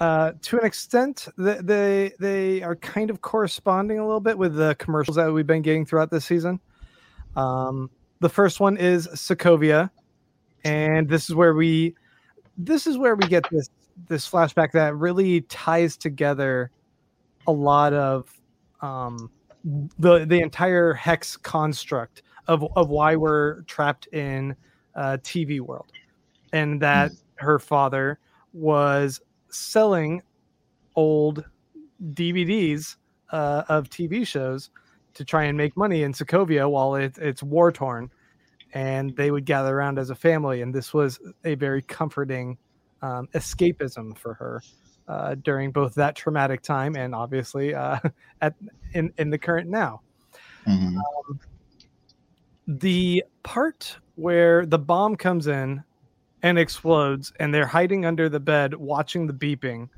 [0.00, 4.54] uh, to an extent, th- they they are kind of corresponding a little bit with
[4.54, 6.58] the commercials that we've been getting throughout this season.
[7.36, 9.90] Um, the first one is Sokovia,
[10.64, 11.94] and this is where we
[12.58, 13.70] this is where we get this
[14.08, 16.70] this flashback that really ties together
[17.46, 18.32] a lot of
[18.80, 19.30] um,
[19.98, 24.56] the the entire hex construct of of why we're trapped in
[24.94, 25.92] uh, TV world,
[26.52, 28.18] and that her father
[28.52, 30.22] was selling
[30.96, 31.44] old
[32.12, 32.96] DVDs
[33.30, 34.70] uh, of TV shows
[35.14, 38.10] to try and make money in Sokovia while it, it's war torn,
[38.72, 42.56] and they would gather around as a family, and this was a very comforting
[43.02, 44.62] um, escapism for her
[45.08, 47.98] uh, during both that traumatic time and obviously uh,
[48.40, 48.54] at
[48.92, 50.00] in in the current now.
[50.66, 50.98] Mhm.
[52.78, 55.82] The part where the bomb comes in
[56.42, 59.88] and explodes, and they're hiding under the bed watching the beeping.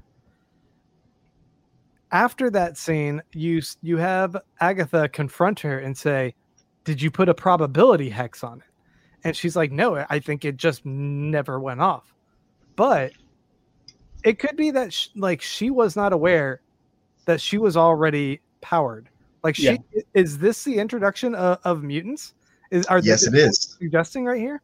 [2.13, 6.35] After that scene, you you have Agatha confront her and say,
[6.85, 8.65] "Did you put a probability hex on it?"
[9.25, 12.15] And she's like, "No, I think it just never went off."
[12.75, 13.13] But
[14.25, 16.63] it could be that sh- like she was not aware
[17.27, 19.11] that she was already powered.
[19.45, 20.03] Like she Yeah.
[20.15, 22.33] is this the introduction of, of mutants?
[22.73, 24.63] Is are Yes, it is suggesting right here?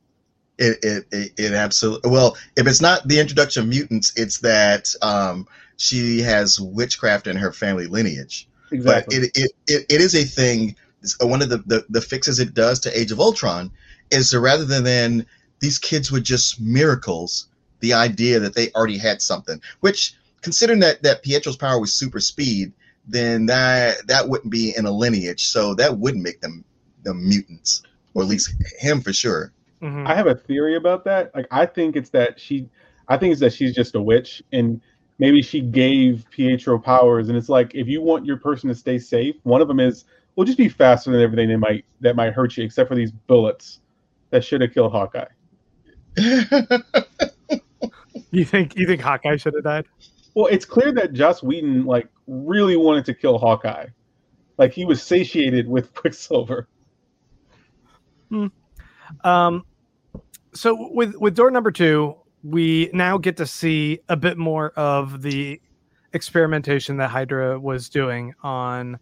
[0.57, 2.37] It, it it it absolutely well.
[2.57, 7.53] If it's not the introduction of mutants, it's that um, she has witchcraft in her
[7.53, 8.49] family lineage.
[8.71, 9.19] Exactly.
[9.19, 10.75] But it, it, it, it is a thing.
[11.21, 13.71] One of the, the, the fixes it does to Age of Ultron
[14.11, 15.27] is to rather than, than
[15.61, 17.49] these kids were just miracles,
[17.81, 22.21] the idea that they already had something, which considering that, that Pietro's power was super
[22.21, 22.73] speed,
[23.07, 25.47] then that that wouldn't be in a lineage.
[25.47, 26.65] So that wouldn't make them
[27.05, 27.83] the mutants,
[28.15, 29.53] or at least him for sure.
[29.83, 30.07] Mhm.
[30.07, 31.35] I have a theory about that.
[31.35, 32.69] Like, I think it's that she,
[33.09, 34.81] I think it's that she's just a witch, and
[35.19, 37.29] maybe she gave Pietro powers.
[37.29, 40.05] And it's like, if you want your person to stay safe, one of them is,
[40.37, 43.13] well, just be faster than everything that might that might hurt you, except for these
[43.13, 43.81] bullets
[44.31, 45.27] that should have killed Hawkeye.
[48.31, 49.87] You think you think Hawkeye should have died?
[50.35, 53.87] Well, it's clear that Joss Whedon like really wanted to kill Hawkeye.
[54.59, 56.69] Like he was satiated with Quicksilver.
[59.25, 59.65] Um,
[60.55, 65.23] so with with door number two, we now get to see a bit more of
[65.23, 65.61] the
[66.13, 68.99] experimentation that Hydra was doing on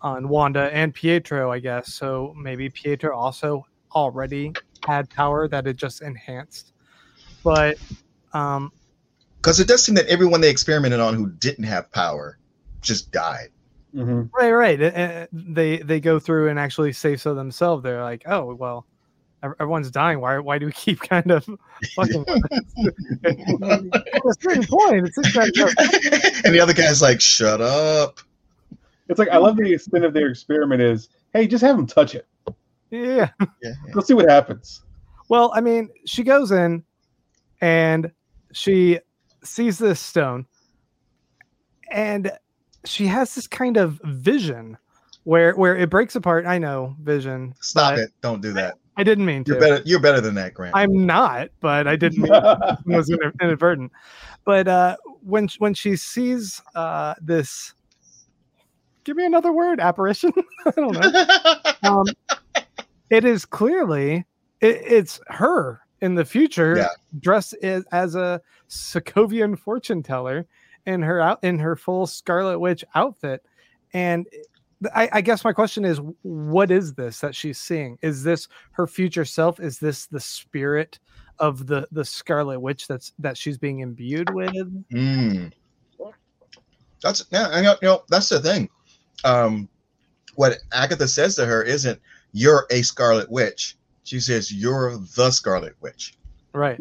[0.00, 1.94] on Wanda and Pietro, I guess.
[1.94, 4.52] So maybe Pietro also already
[4.84, 6.72] had power that it just enhanced.
[7.44, 7.78] But
[8.32, 8.72] um,
[9.36, 12.38] Because it does seem that everyone they experimented on who didn't have power
[12.80, 13.50] just died.
[13.92, 17.82] Hmm right, right, uh, uh, they they go through and actually say so themselves.
[17.82, 18.86] They're like, oh well,
[19.42, 20.20] everyone's dying.
[20.20, 21.44] Why why do we keep kind of
[21.94, 22.24] fucking?
[23.24, 28.20] At a certain point, it's just that and the other guy's like, "Shut up."
[29.08, 32.14] It's like I love the extent of their experiment is, hey, just have them touch
[32.14, 32.26] it.
[32.90, 33.28] yeah.
[33.40, 33.72] Yeah, yeah.
[33.94, 34.82] Let's see what happens.
[35.28, 36.84] Well, I mean, she goes in
[37.60, 38.10] and
[38.52, 39.00] she
[39.44, 40.46] sees this stone
[41.90, 42.32] and
[42.84, 44.76] she has this kind of vision
[45.24, 46.46] where where it breaks apart.
[46.46, 47.54] I know vision.
[47.60, 48.10] Stop it!
[48.20, 48.76] Don't do that.
[48.96, 49.52] I didn't mean to.
[49.52, 49.82] You're better.
[49.86, 50.76] You're better than that, Grant.
[50.76, 53.92] I'm not, but I didn't mean it was inad- inadvertent.
[54.44, 57.74] But uh, when when she sees uh, this,
[59.04, 60.32] give me another word, apparition.
[60.66, 61.56] I don't know.
[61.84, 62.04] Um,
[63.10, 64.24] it is clearly
[64.60, 66.88] it, it's her in the future, Yeah.
[67.18, 70.46] dressed as, as a Sokovian fortune teller
[70.86, 73.44] in her out in her full Scarlet Witch outfit,
[73.92, 74.26] and.
[74.96, 77.98] I, I guess my question is, what is this that she's seeing?
[78.02, 79.60] Is this her future self?
[79.60, 80.98] Is this the spirit
[81.38, 84.52] of the the Scarlet Witch that's that she's being imbued with?
[84.92, 85.52] Mm.
[87.02, 88.68] That's yeah, I know, you know that's the thing.
[89.24, 89.68] Um,
[90.36, 92.00] what Agatha says to her isn't
[92.32, 96.16] "You're a Scarlet Witch." She says "You're the Scarlet Witch."
[96.54, 96.78] Right.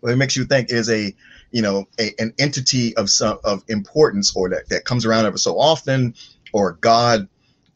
[0.00, 1.14] What it makes you think is a
[1.52, 5.38] you know a, an entity of some of importance or that that comes around ever
[5.38, 6.14] so often
[6.52, 7.28] or God.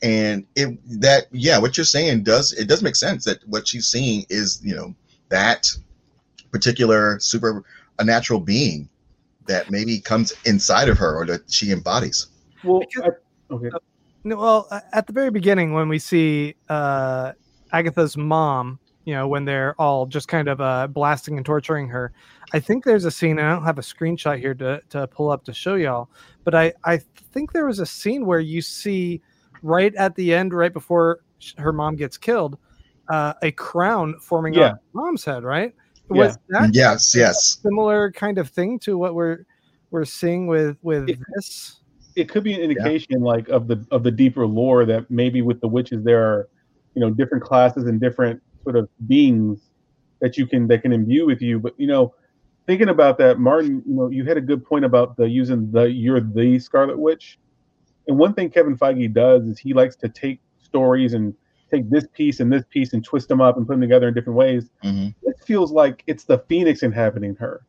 [0.02, 3.86] And it that yeah, what you're saying does it does make sense that what she's
[3.86, 4.94] seeing is you know
[5.30, 5.68] that
[6.50, 7.64] particular super
[7.98, 8.88] a natural being
[9.46, 12.26] that maybe comes inside of her or that she embodies.
[12.64, 13.12] Well, Because-
[13.50, 13.70] I, okay.
[14.24, 17.32] No, well, at the very beginning, when we see uh,
[17.72, 22.12] Agatha's mom, you know, when they're all just kind of uh, blasting and torturing her,
[22.52, 23.38] I think there's a scene.
[23.38, 26.08] And I don't have a screenshot here to, to pull up to show y'all,
[26.44, 26.98] but I, I
[27.32, 29.20] think there was a scene where you see
[29.62, 31.20] right at the end, right before
[31.58, 32.56] her mom gets killed,
[33.08, 34.70] uh, a crown forming Yeah.
[34.70, 35.74] on mom's head, right?
[36.08, 37.58] Was that Yes, yes.
[37.62, 39.44] similar kind of thing to what we're
[39.90, 41.80] we're seeing with with It- this?
[42.14, 45.60] it could be an indication like of the of the deeper lore that maybe with
[45.60, 46.48] the witches there are
[46.94, 49.68] you know different classes and different sort of beings
[50.20, 52.14] that you can that can imbue with you but you know
[52.66, 55.84] thinking about that martin you know you had a good point about the using the
[55.84, 57.38] you're the scarlet witch.
[58.08, 61.34] And one thing kevin feige does is he likes to take stories and
[61.70, 64.14] take this piece and this piece and twist them up and put them together in
[64.14, 64.70] different ways.
[64.82, 67.64] Hmm it feels like it's the phoenix inhabiting her.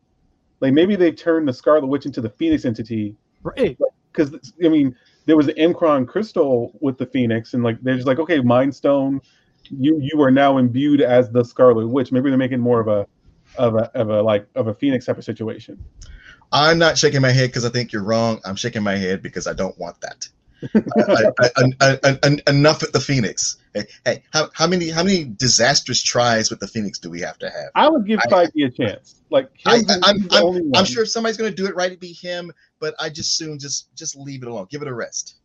[0.60, 3.16] Like maybe they've turned the scarlet witch into the phoenix entity.
[3.44, 3.78] Right.
[4.12, 4.34] because
[4.64, 8.20] I mean, there was an M'Kraan crystal with the Phoenix, and like they're just like,
[8.20, 9.22] okay, Mind Stone,
[9.64, 12.12] you you are now imbued as the Scarlet Witch.
[12.12, 13.06] Maybe they're making more of a
[13.58, 15.84] of a of a like of a Phoenix type of situation.
[16.52, 18.40] I'm not shaking my head because I think you're wrong.
[18.46, 20.28] I'm shaking my head because I don't want that.
[20.64, 21.50] I, I,
[21.82, 23.58] I, I, I, enough with the Phoenix.
[23.74, 27.38] Hey, hey, how, how many how many disastrous tries with the Phoenix do we have
[27.40, 27.70] to have?
[27.76, 29.16] I would give I- Feige a chance.
[29.30, 30.76] Like I, him, I, I'm, he's the only I'm.
[30.76, 32.52] I'm sure if somebody's going to do it right, it'd be him.
[32.80, 34.68] But I just soon just just leave it alone.
[34.70, 35.36] Give it a rest.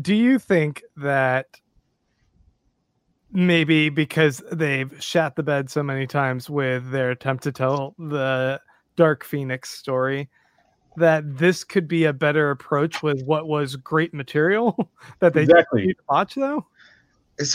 [0.00, 1.46] Do you think that
[3.32, 8.60] maybe because they've shat the bed so many times with their attempt to tell the
[8.96, 10.28] Dark Phoenix story
[10.96, 14.90] that this could be a better approach with what was great material
[15.20, 15.86] that they exactly.
[15.86, 16.66] didn't watch though?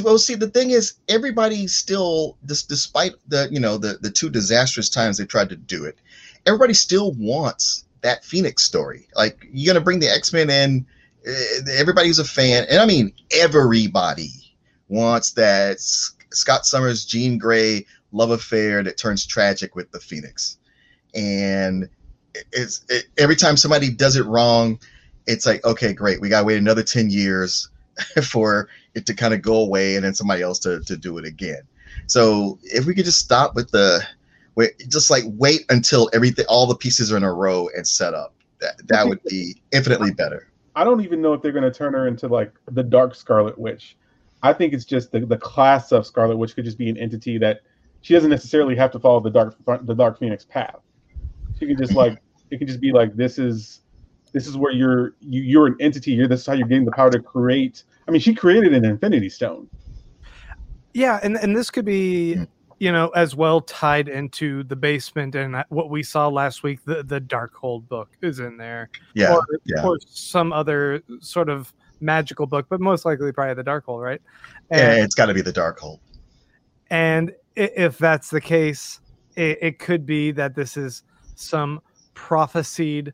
[0.03, 4.29] Well, see, the thing is, everybody still, dis- despite the you know the the two
[4.29, 5.99] disastrous times they tried to do it,
[6.47, 9.07] everybody still wants that Phoenix story.
[9.15, 10.85] Like you're gonna bring the X Men in,
[11.27, 14.46] eh, everybody's a fan, and I mean everybody
[14.89, 20.57] wants that Scott Summers, Jean Grey love affair that turns tragic with the Phoenix,
[21.13, 21.89] and
[22.51, 24.79] it's it, every time somebody does it wrong,
[25.25, 27.69] it's like okay, great, we gotta wait another ten years
[28.23, 31.25] for it to kind of go away and then somebody else to, to do it
[31.25, 31.61] again.
[32.07, 34.05] So if we could just stop with the
[34.55, 38.13] wait, just like wait until everything, all the pieces are in a row and set
[38.13, 40.47] up, that that would be infinitely better.
[40.75, 43.57] I don't even know if they're going to turn her into like the Dark Scarlet
[43.57, 43.97] Witch.
[44.43, 47.37] I think it's just the, the class of Scarlet Witch could just be an entity
[47.39, 47.61] that
[48.01, 50.77] she doesn't necessarily have to follow the Dark the Dark Phoenix path.
[51.59, 52.21] She can just like
[52.51, 53.81] it can just be like this is
[54.33, 56.11] this is where you're you, you're an entity.
[56.11, 57.83] You're this is how you're getting the power to create.
[58.07, 59.69] I mean, she created an Infinity Stone.
[60.93, 62.43] Yeah, and and this could be Hmm.
[62.79, 66.85] you know as well tied into the basement and what we saw last week.
[66.85, 68.89] The the Darkhold book is in there.
[69.13, 69.83] Yeah, or, yeah.
[69.83, 74.21] or some other sort of magical book, but most likely probably the Darkhold, right?
[74.71, 75.99] yeah, it's got to be the Darkhold.
[76.89, 78.99] and if that's the case,
[79.35, 81.03] it, it could be that this is
[81.35, 81.79] some
[82.13, 83.13] prophesied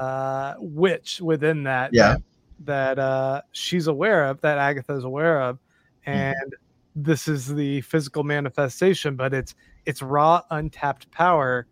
[0.00, 1.90] uh, witch within that.
[1.92, 2.16] Yeah.
[2.64, 5.58] That, that uh, she's aware of, that Agatha's aware of,
[6.04, 6.10] Hmm.
[6.10, 6.54] and
[6.96, 9.54] this is the physical manifestation, but it's
[9.86, 11.66] it's raw, untapped power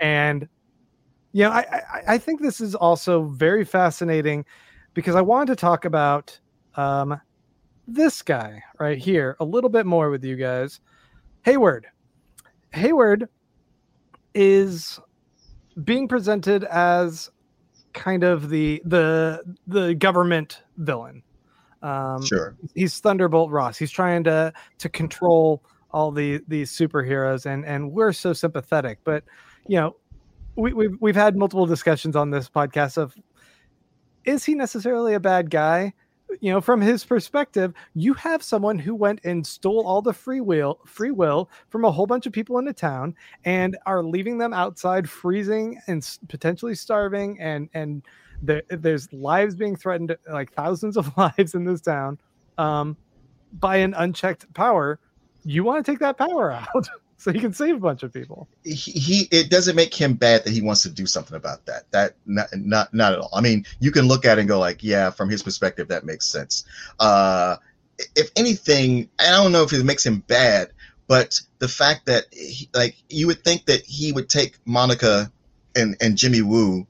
[0.00, 0.48] and
[1.32, 4.44] you know I, I i think this is also very fascinating
[4.94, 6.38] because i wanted to talk about
[6.76, 7.20] um
[7.86, 10.80] this guy right here a little bit more with you guys
[11.44, 11.86] hayward
[12.72, 13.28] hayward
[14.34, 14.98] is
[15.82, 17.30] being presented as
[17.92, 21.22] kind of the the the government villain.
[21.82, 22.56] Um, Sure.
[22.74, 23.78] he's Thunderbolt Ross.
[23.78, 28.98] He's trying to to control all the these superheroes, and and we're so sympathetic.
[29.04, 29.24] But
[29.66, 29.96] you know,
[30.56, 33.14] we, we've we've had multiple discussions on this podcast of
[34.24, 35.92] is he necessarily a bad guy?
[36.40, 40.40] You know, from his perspective, you have someone who went and stole all the free
[40.40, 43.14] will free will from a whole bunch of people in the town
[43.44, 48.02] and are leaving them outside freezing and potentially starving and and
[48.42, 52.18] there, there's lives being threatened like thousands of lives in this town
[52.58, 52.96] um,
[53.52, 54.98] by an unchecked power
[55.44, 56.88] you want to take that power out
[57.18, 58.48] so he can save a bunch of people.
[58.64, 61.90] He, he it doesn't make him bad that he wants to do something about that.
[61.92, 63.30] That not not not at all.
[63.32, 66.04] I mean you can look at it and go like yeah from his perspective that
[66.04, 66.64] makes sense.
[66.98, 67.56] Uh
[68.16, 70.72] if anything i don't know if it makes him bad
[71.06, 75.30] but the fact that he, like you would think that he would take monica
[75.76, 76.84] and and jimmy woo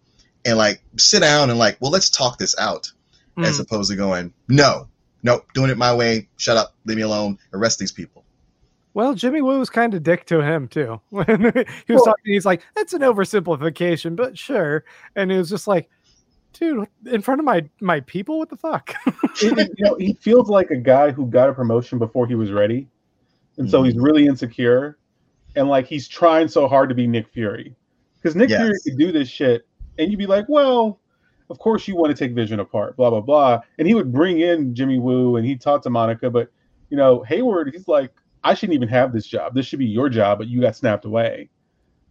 [0.46, 2.90] and like sit down and like well let's talk this out.
[3.36, 3.64] As Mm.
[3.64, 4.88] opposed to going no
[5.22, 8.23] nope doing it my way shut up leave me alone arrest these people
[8.94, 11.00] well jimmy woo was kind of dick to him too.
[11.10, 14.84] When he was Well- talking he's like that's an oversimplification but sure.
[15.16, 15.90] And it was just like
[16.54, 18.38] dude in front of my my people?
[18.38, 18.94] What the fuck?
[19.42, 22.34] It- it- you know, he feels like a guy who got a promotion before he
[22.34, 22.88] was ready,
[23.58, 23.86] and so mm-hmm.
[23.86, 24.96] he's really insecure,
[25.56, 27.74] and like he's trying so hard to be Nick Fury,
[28.22, 28.60] because Nick Yes.
[28.60, 29.66] Fury could do this shit,
[29.98, 31.00] and you'd be like, well,
[31.50, 34.40] of course you want to take Vision apart, blah blah blah, and he would bring
[34.40, 36.48] in Jimmy Woo, and he'd talk to Monica, but
[36.90, 38.12] you know Hayward, he's like,
[38.44, 39.54] I shouldn't even have this job.
[39.54, 41.48] This should be your job, but you got snapped away,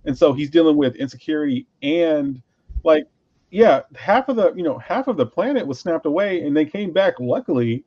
[0.05, 2.41] and so he's dealing with insecurity and
[2.83, 3.07] like
[3.53, 6.65] yeah, half of the you know half of the planet was snapped away, and they
[6.65, 7.85] came back luckily.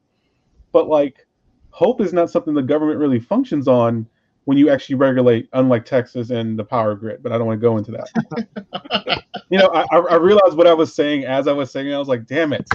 [0.70, 1.26] But like,
[1.70, 4.06] hope is not something the government really functions on
[4.44, 7.20] when you actually regulate, unlike Texas and the power grid.
[7.20, 9.24] But I don't want to go into that.
[9.48, 11.88] you know, I, I I realized what I was saying as I was saying.
[11.88, 11.94] it.
[11.94, 12.68] I was like, damn it.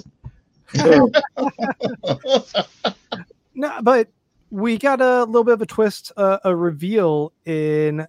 [3.54, 4.08] No, but
[4.52, 8.06] we got a little bit of a twist, uh, a reveal in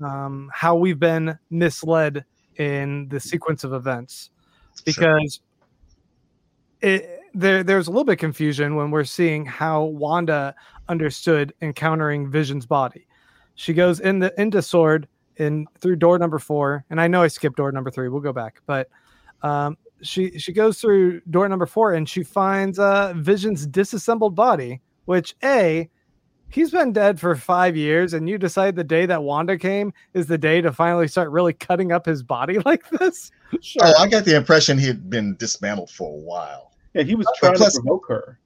[0.00, 2.24] um, how we've been misled
[2.56, 4.30] in the sequence of events
[4.84, 5.40] because
[6.80, 10.54] it, there there's a little bit of confusion when we're seeing how Wanda
[10.88, 13.06] understood encountering Vision's body.
[13.54, 15.06] She goes in the into Sword
[15.36, 18.08] in through door number four, and I know I skipped door number three.
[18.08, 18.88] We'll go back, but
[19.42, 24.80] um, she she goes through door number four and she finds uh, Vision's disassembled body.
[25.06, 25.88] Which a
[26.50, 30.26] he's been dead for five years, and you decide the day that Wanda came is
[30.26, 33.30] the day to finally start really cutting up his body like this.
[33.60, 33.82] Sure.
[33.84, 37.24] oh i got the impression he had been dismantled for a while Yeah, he was
[37.26, 38.38] But trying plus- to provoke her.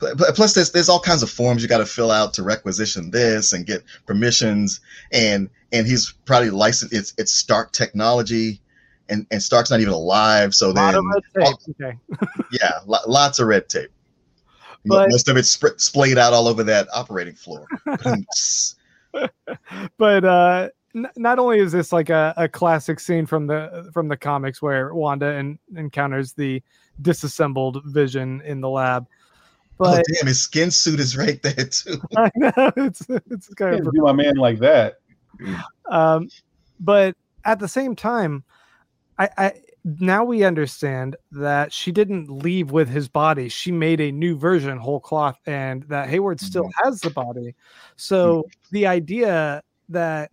[0.00, 2.42] Pl- pl- plus there's there's all kinds of forms you got to fill out to
[2.42, 4.80] requisition this and get permissions
[5.12, 8.60] and and he's probably licensed it's it's stark technology
[9.08, 11.04] and and stark's not even alive so lot then of
[11.36, 11.56] red tape.
[11.80, 11.98] Okay.
[12.52, 13.90] yeah lo- lots of red tape
[14.86, 17.66] But- most of it sp- splayed out all over that operating floor
[19.96, 24.08] but uh n- not only is this like a, a classic scene from the from
[24.08, 26.62] the comics where Wanda en- encounters the
[27.02, 29.06] disassembled vision in the lab,
[29.80, 33.74] oh but damn his skin suit is right there too I know it's it's kind
[33.86, 34.98] of do my man like that.
[35.90, 36.28] um
[36.80, 38.42] but at the same time
[39.18, 39.52] I, I
[39.84, 43.48] now we understand that she didn't leave with his body.
[43.50, 46.88] She made a new version whole cloth and that hayward still mm-hmm.
[46.88, 47.54] has the body.
[47.96, 48.48] So mm-hmm.
[48.72, 50.30] the idea that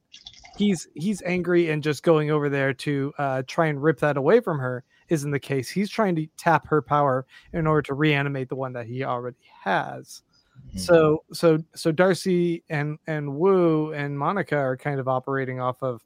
[0.56, 4.40] he's he's angry and just going over there to uh, try and rip that away
[4.40, 5.70] from her isn't the case.
[5.70, 9.38] He's trying to tap her power in order to reanimate the one that he already
[9.64, 10.22] has.
[10.70, 10.78] Mm-hmm.
[10.80, 16.02] So so so Darcy and and Woo and Monica are kind of operating off of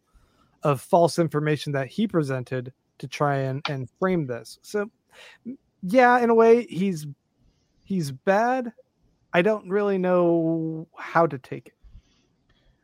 [0.64, 4.60] of false information that he presented to try and and frame this.
[4.62, 4.90] So
[5.84, 7.08] yeah, in a way he's
[7.84, 8.72] he's bad.
[9.34, 11.74] I don't really know how to take it.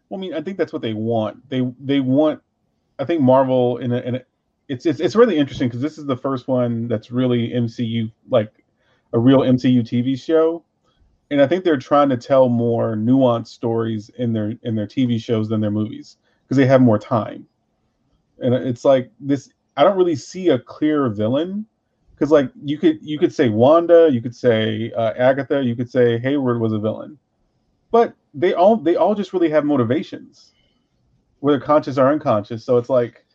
[0.10, 1.50] Well, I mean, I think that's what they want.
[1.50, 2.42] They they want.
[3.00, 4.22] I think Marvel in a, in a
[4.68, 8.52] it's it's it's really interesting because this is the first one that's really MCU like
[9.14, 10.64] a real MCU TV show,
[11.30, 15.22] and I think they're trying to tell more nuanced stories in their in their TV
[15.22, 17.48] shows than their movies because they have more time.
[18.40, 19.50] And it's like this.
[19.82, 21.66] I don't really see a clear villain
[22.14, 25.90] because like you could you could say Wanda, you could say uh, Agatha, you could
[25.90, 27.18] say Hayward was a villain,
[27.90, 30.54] but they all they all just really have motivations,
[31.40, 32.64] whether conscious or unconscious.
[32.64, 33.26] So it's like,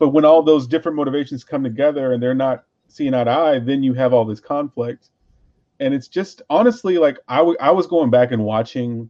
[0.00, 3.58] but when all those different motivations come together and they're not seeing eye to eye,
[3.60, 5.10] then you have all this conflict,
[5.78, 9.08] and it's just honestly like I w- I was going back and watching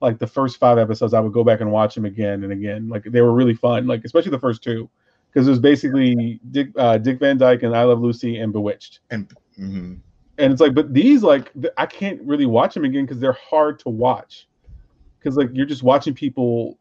[0.00, 1.14] like the first five episodes.
[1.14, 2.88] I would go back and watch them again and again.
[2.88, 3.88] Like they were really fun.
[3.88, 4.88] Like especially the first two.
[5.32, 9.00] Because it was basically Dick uh, Dick Van Dyke and I Love Lucy and Bewitched.
[9.10, 10.00] And mhm.
[10.38, 13.78] and it's like but these like i can't really watch them again because they're hard
[13.80, 14.48] to watch.
[15.18, 16.78] Because like you're just watching people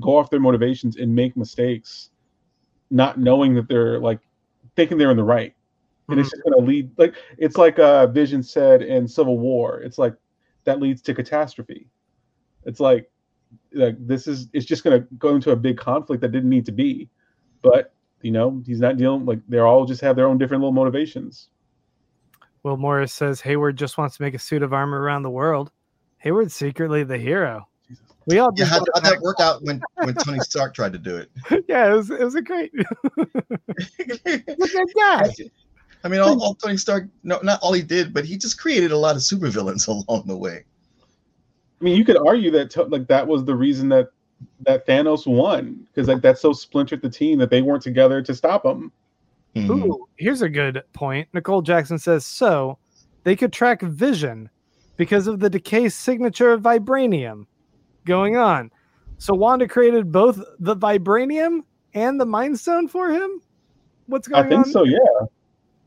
[0.00, 2.10] go off their motivations and make mistakes
[2.90, 4.20] not knowing that they're like
[4.76, 5.54] thinking they're in the right.
[6.08, 9.80] And it's just going to lead like it's like uh vision said in civil war
[9.80, 10.14] it's like
[10.62, 11.88] that leads to catastrophe.
[12.64, 13.10] It's like
[13.72, 16.66] like this is it's just going to go into a big conflict that didn't need
[16.66, 17.08] to be
[17.62, 17.92] but
[18.22, 21.48] you know he's not dealing like they're all just have their own different little motivations
[22.66, 25.70] Will Morris says Hayward just wants to make a suit of armor around the world.
[26.18, 27.68] Hayward's secretly the hero.
[28.26, 30.98] We all Yeah, how, want how'd that work out when, when Tony Stark tried to
[30.98, 31.30] do it?
[31.68, 35.50] yeah, it was it was a great look at that.
[36.02, 38.90] I mean, all, all Tony Stark, no, not all he did, but he just created
[38.90, 40.64] a lot of supervillains along the way.
[41.80, 44.08] I mean, you could argue that like that was the reason that
[44.60, 48.34] that Thanos won because like that's so splintered the team that they weren't together to
[48.34, 48.92] stop him.
[49.54, 49.86] Mhm.
[49.86, 51.28] Ooh, here's a good point.
[51.32, 52.78] Nicole Jackson says so
[53.24, 54.50] they could track vision
[54.96, 57.46] because of the decay signature of vibranium
[58.04, 58.70] going on.
[59.18, 61.60] So Wanda created both the vibranium
[61.94, 63.40] and the mind stone for him.
[64.06, 64.46] What's going on?
[64.46, 64.72] I think on?
[64.72, 64.84] so.
[64.84, 64.98] Yeah.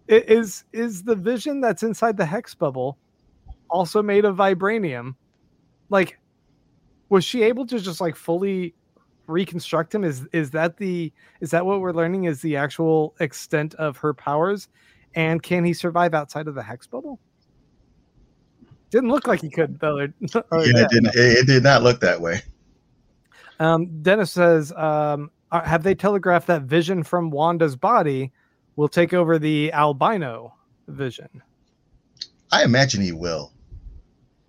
[0.10, 2.98] I- Is is the vision that's inside the hex bubble
[3.70, 5.14] also made of vibranium?
[5.92, 6.19] Like,
[7.10, 8.74] was she able to just like fully
[9.28, 10.04] reconstruct him?
[10.04, 12.26] Is is that the is that what we're learning?
[12.26, 14.68] Is the actual extent of her powers,
[15.16, 17.20] and can he survive outside of the hex bubble?
[18.92, 20.00] Didn't look like he could though.
[20.00, 20.14] or-
[20.52, 22.42] or- yeah, it, didn't, it, did not look that way.
[23.60, 28.32] Um, Dennis says, um, uh, have they telegraphed that vision from Wanda's body
[28.78, 30.54] will take over the albino
[30.88, 31.28] vision?
[32.52, 33.52] I imagine he will,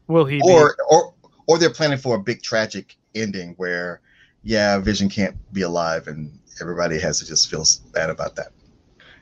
[0.07, 0.37] Will he?
[0.39, 0.77] be- or
[1.51, 4.01] or they're planning for a big tragic ending where,
[4.45, 6.31] yeah, Vision can't be alive, and
[6.61, 8.53] everybody has to just feel bad about that.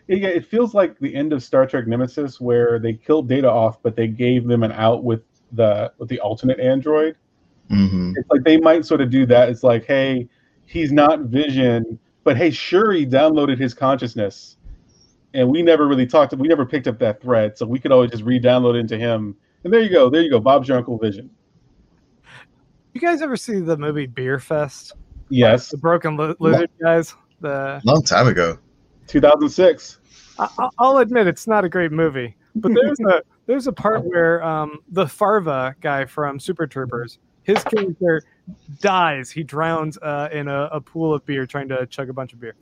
[0.08, 3.82] Yeah, it feels like the end of Star Trek Nemesis, where they killed Data off,
[3.82, 5.22] but they gave them an out with
[5.52, 7.16] the with the alternate android.
[7.70, 9.48] hmm It's like they might sort of do that.
[9.48, 10.28] It's like, hey,
[10.66, 14.58] he's not Vision, but hey, sure, he downloaded his consciousness,
[15.32, 16.34] and we never really talked.
[16.34, 19.34] We never picked up that thread, so we could always just re-download it into him.
[19.64, 20.40] And there you go, there you go.
[20.40, 21.30] Bob's your Uncle Vision.
[23.00, 24.90] You guys ever see the movie Beerfest?
[25.28, 27.14] Yes, The Broken Li- Lizard guys.
[27.40, 28.58] The Long time ago.
[29.06, 30.00] 2006.
[30.40, 34.02] I- I- I'll admit it's not a great movie, but there's a there's a part
[34.04, 38.20] where um, the Farva guy from Super Troopers, his character
[38.80, 39.30] dies.
[39.30, 42.40] He drowns uh, in a, a pool of beer trying to chug a bunch of
[42.40, 42.56] beer.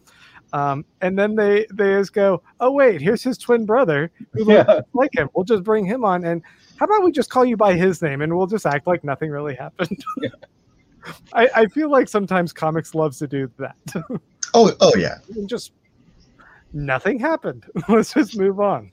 [0.53, 4.69] Um, and then they they just go, oh wait, here's his twin brother who looks
[4.69, 5.31] Yeah, like him.
[5.35, 6.43] We'll just bring him on, and
[6.79, 9.31] how about we just call you by his name, and we'll just act like nothing
[9.31, 10.03] really happened.
[11.33, 13.77] I, I feel like sometimes comics loves to do that.
[14.55, 15.73] Oh, oh yeah, And just
[16.73, 17.67] nothing happened.
[17.89, 18.91] Let's just move on.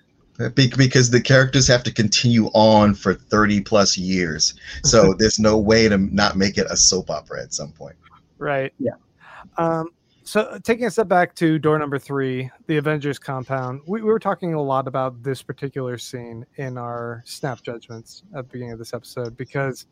[0.56, 5.58] Be- because the characters have to continue on for thirty plus years, so there's no
[5.58, 7.96] way to not make it a soap opera at some point.
[8.40, 8.74] Right.
[8.80, 8.96] Yeah.
[9.58, 9.90] Um,
[10.24, 14.20] so taking a step back to door number three, the Avengers compound, we, we were
[14.20, 18.80] talking a lot about this particular scene in our snap judgments at the beginning of
[18.80, 19.86] this episode because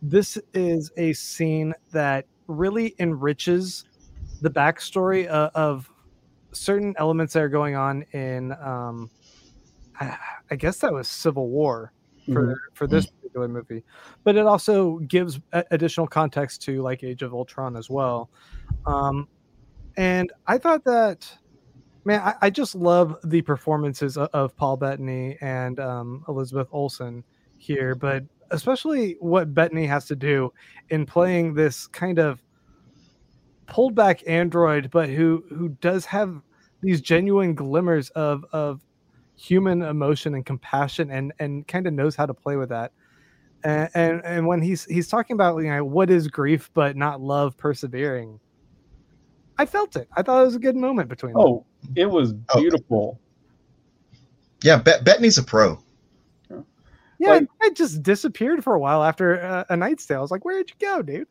[0.00, 3.84] this is a scene that really enriches
[4.42, 5.90] the backstory of, of
[6.52, 9.10] certain elements that are going on in um,
[10.00, 10.16] I,
[10.50, 11.92] I guess that was Civil War
[12.32, 13.84] for for this particular movie
[14.22, 18.30] but it also gives additional context to like age of ultron as well.
[18.86, 19.28] Um
[19.96, 21.26] and i thought that
[22.04, 27.24] man i, I just love the performances of, of paul bettany and um, elizabeth olsen
[27.58, 30.52] here but especially what bettany has to do
[30.90, 32.42] in playing this kind of
[33.66, 36.42] pulled back android but who who does have
[36.82, 38.80] these genuine glimmers of of
[39.36, 42.92] human emotion and compassion and and kind of knows how to play with that.
[43.64, 47.20] And, and and when he's he's talking about you know what is grief but not
[47.20, 48.38] love persevering
[49.58, 51.42] i felt it i thought it was a good moment between them.
[51.42, 52.60] Oh, it was Oh.
[52.60, 53.20] beautiful.
[54.62, 55.78] Yeah, Bet- Bettany's a pro.
[57.18, 60.30] yeah like- i just disappeared for a while after uh, a Knight's Tale i was
[60.30, 61.26] like where'd you go dude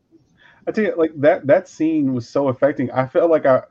[0.66, 2.90] I tell you, like that that scene was so affecting.
[2.92, 3.64] I felt like I,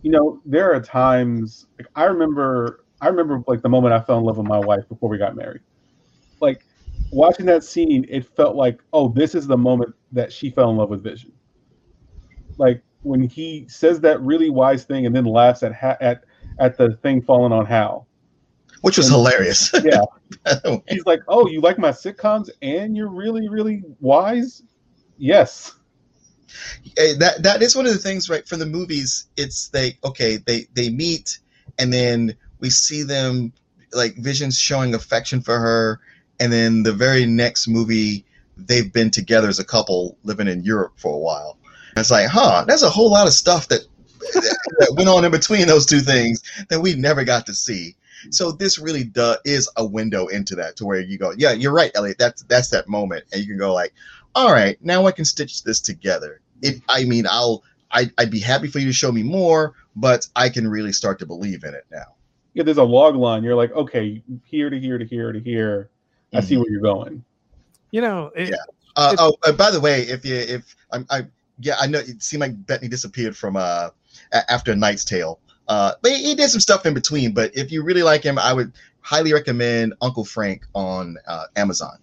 [0.00, 4.16] you know, there are times like I remember I remember like the moment I fell
[4.16, 5.60] in love with my wife before we got married.
[6.40, 6.64] Like
[7.12, 10.78] watching that scene, it felt like, oh, this is the moment that she fell in
[10.78, 11.32] love with Vision.
[12.56, 16.24] Like when he says that really wise thing and then laughs at ha- at
[16.58, 18.06] at the thing falling on Hal.
[18.82, 19.72] which was And- hilarious.
[19.82, 20.02] Yeah.
[20.88, 24.62] He's like, "Oh, you like my sitcoms and you're really really wise?"
[25.16, 25.74] Yes.
[26.96, 30.36] Eh, that that is one of the things right from the movies it's they okay
[30.38, 31.38] they they meet
[31.78, 33.52] and then we see them
[33.92, 36.00] like visions showing affection for her
[36.40, 38.24] and then the very next movie
[38.56, 41.57] they've been together as a couple living in europe for a while
[41.98, 43.80] it's like huh there's a whole lot of stuff that
[44.20, 47.94] that went on in between those two things that we never got to see
[48.30, 51.72] so this really do, is a window into that to where you go yeah you're
[51.72, 53.92] right elliot that's that's that moment and you can go like
[54.34, 56.40] all right, now I can stitch this together.
[56.62, 60.28] It, I mean, I'll, I, I'd be happy for you to show me more, but
[60.36, 62.14] I can really start to believe in it now.
[62.54, 63.42] Yeah, there's a log line.
[63.42, 65.90] You're like, okay, here to here to here to here.
[66.32, 66.58] I see Mhm.
[66.60, 67.24] where you're going.
[67.90, 68.56] You know, it, Yeah.
[68.94, 71.26] Uh, oh, uh, by the way, if you, if I'm, I,
[71.60, 73.90] yeah, I know it seemed like Bettany disappeared from uh
[74.48, 75.40] after Knight's Tale.
[75.68, 77.32] Uh, but he, he did some stuff in between.
[77.32, 81.98] But if you really like him, I would highly recommend Uncle Frank on uh, Amazon.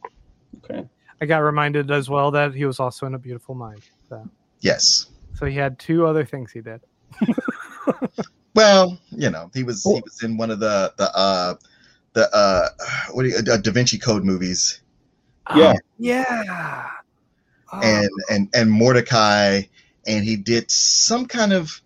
[0.63, 0.87] Okay.
[1.19, 3.81] I got reminded as well that he was also in A Beautiful Mind.
[4.07, 4.29] So,
[4.59, 5.07] Yes.
[5.33, 6.81] so he had two other things he did.
[8.55, 11.55] Well, you know, he was he was in one of the the uh
[12.13, 12.69] the uh
[13.11, 14.81] what do you, uh, Da Vinci Code movies.
[15.53, 15.73] Yeah.
[15.99, 16.89] Yeah.
[17.73, 19.67] Oh, and and and Mortdecai,
[20.05, 21.81] and he did some kind of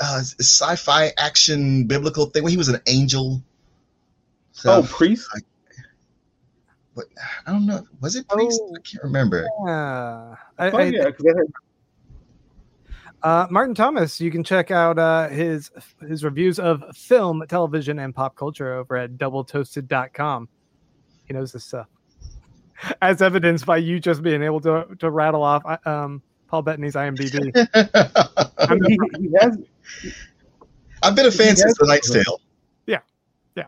[0.00, 3.42] uh, sci-fi action biblical thing when he was an angel.
[4.52, 5.28] So, Oh, priest.
[6.94, 7.06] what,
[7.46, 7.86] I don't know.
[8.00, 8.60] Was it priest?
[8.62, 8.74] Oh.
[8.76, 9.46] I can't remember.
[9.66, 10.36] yeah.
[10.58, 11.42] I, Oh I- yeah, because I
[13.22, 15.70] Uh, Martin Thomas, you can check out uh, his
[16.06, 20.48] his reviews of film, television, and pop culture over at doubletoasted.com.
[21.24, 21.88] He knows this stuff.
[23.02, 26.94] As evidenced by you just being able to to rattle off uh, um, Paul Bettany's
[26.94, 27.52] IMDb.
[28.58, 29.58] I mean, he, he has
[31.02, 32.40] I've been a fan since The Knight's Tale.
[32.86, 33.00] Yeah,
[33.56, 33.66] yeah.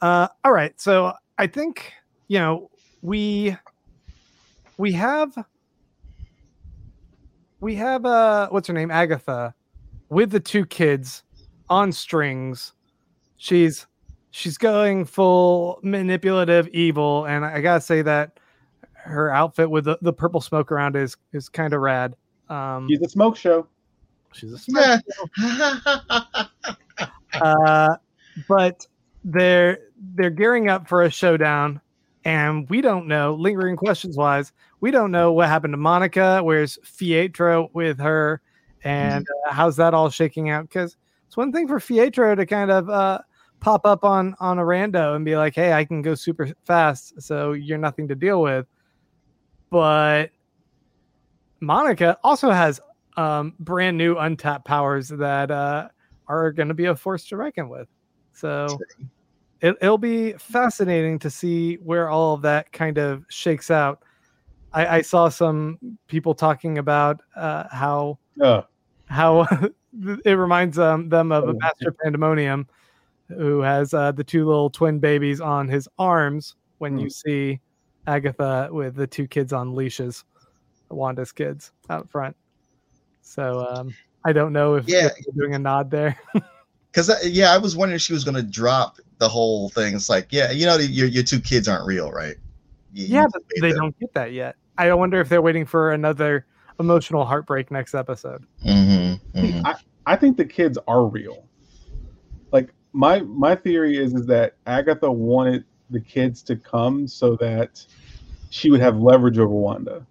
[0.00, 1.92] Uh, all right, so I think
[2.28, 2.70] you know
[3.02, 3.56] we
[4.78, 5.36] we have
[7.60, 9.54] we have uh what's her name Agatha
[10.08, 11.22] with the two kids
[11.68, 12.72] on strings.
[13.36, 13.86] She's
[14.32, 18.40] she's going full manipulative evil, and I gotta say that
[18.94, 22.16] her outfit with the, the purple smoke around is is kind of rad.
[22.48, 23.68] Um, he's a smoke show.
[24.32, 25.00] she's a smoke
[25.38, 25.48] show.
[27.34, 27.96] uh,
[28.48, 28.86] but
[29.22, 29.78] they're
[30.14, 31.80] they're gearing up for a showdown,
[32.24, 33.34] and we don't know.
[33.34, 36.42] Lingering questions wise, we don't know what happened to Monica.
[36.42, 38.40] Where's Fietro with her,
[38.82, 40.68] and uh, how's that all shaking out?
[40.68, 43.20] Because it's one thing for Fietro to kind of uh,
[43.62, 47.22] pop up on on a rando and be like, "Hey, I can go super fast,
[47.22, 48.66] so you're nothing to deal with,"
[49.70, 50.30] but
[51.60, 52.80] Monica also has
[53.16, 55.88] um, brand new untapped powers that uh,
[56.26, 57.88] are going to be a force to reckon with.
[58.32, 58.78] So
[59.60, 64.02] it, it'll be fascinating to see where all of that kind of shakes out.
[64.72, 68.62] I, I saw some people talking about uh, how Uh,
[69.06, 69.46] how
[70.24, 71.58] it reminds um, them of a Oh.
[71.60, 72.66] Master Pandemonium
[73.36, 77.60] who has uh, the two little twin babies on his arms when you see
[78.06, 80.24] Agatha with the two kids on leashes,
[80.90, 82.36] Wanda's kids out front.
[83.22, 85.06] So um, I don't know if, Yeah.
[85.06, 86.18] if they're doing a nod there.
[86.90, 89.94] Because yeah, I was wondering if she was going to drop the whole thing.
[89.94, 92.36] It's like, yeah, you know, your your two kids aren't real, right?
[92.92, 93.78] You- you yeah, but they them.
[93.78, 94.56] don't get that yet.
[94.76, 96.44] I wonder if they're waiting for another
[96.78, 98.44] emotional heartbreak next episode.
[98.66, 99.62] Mhm, mhm.
[99.64, 99.74] I,
[100.04, 101.46] I think the kids are real.
[102.94, 107.84] Like my my theory is is that Agatha wanted the kids to come so that
[108.50, 110.06] she would have leverage over Wanda.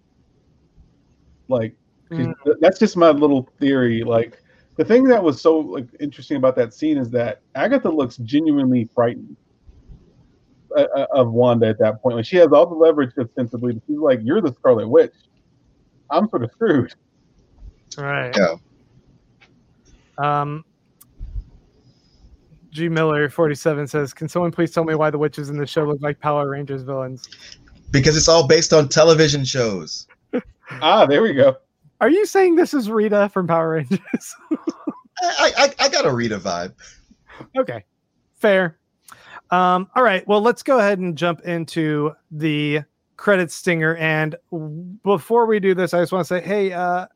[1.48, 1.76] Like
[2.10, 2.34] Mm.
[2.60, 4.02] that's just my little theory.
[4.02, 4.42] Like
[4.76, 8.88] the thing that was so like interesting about that scene is that Agatha looks genuinely
[8.94, 9.34] frightened
[10.76, 12.16] uh, uh, of Wanda at that point.
[12.16, 13.72] Like she has all the leverage ostensibly.
[13.74, 15.14] but She's like, "You're the Scarlet Witch.
[16.10, 16.94] I'm sort of screwed."
[17.96, 18.36] Right.
[18.36, 18.56] Yeah.
[20.18, 20.64] Um,
[22.72, 25.66] G Miller forty seven says, "Can someone please tell me why the witches in the
[25.66, 27.28] show look like Power Rangers villains?"
[27.90, 30.06] Because it's all based on television shows.
[30.80, 31.54] Ah, there we go.
[32.00, 34.36] Are you saying this is Rita from Power Rangers?
[35.22, 36.72] I, I I got a Rita vibe.
[37.58, 37.84] okay,
[38.36, 38.78] fair.
[39.50, 42.80] Um, all right, well, let's go ahead and jump into the
[43.18, 43.96] credit stinger.
[43.96, 44.34] And
[45.04, 47.06] before we do this, I just want to say, hey, uh,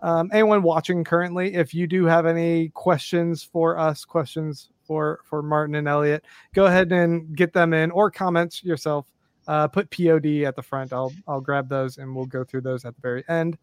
[0.00, 5.42] um, anyone watching currently, if you do have any questions for us, questions for for
[5.42, 6.24] Martin and Elliot,
[6.54, 9.06] go ahead and get them in or comments yourself.
[9.46, 10.92] Uh, put POD at the front.
[10.92, 13.56] I'll I'll grab those and we'll go through those at the very end.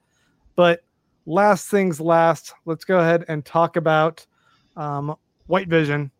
[0.55, 0.83] But
[1.25, 4.25] last things last, let's go ahead and talk about
[4.77, 5.15] um,
[5.47, 6.11] White Vision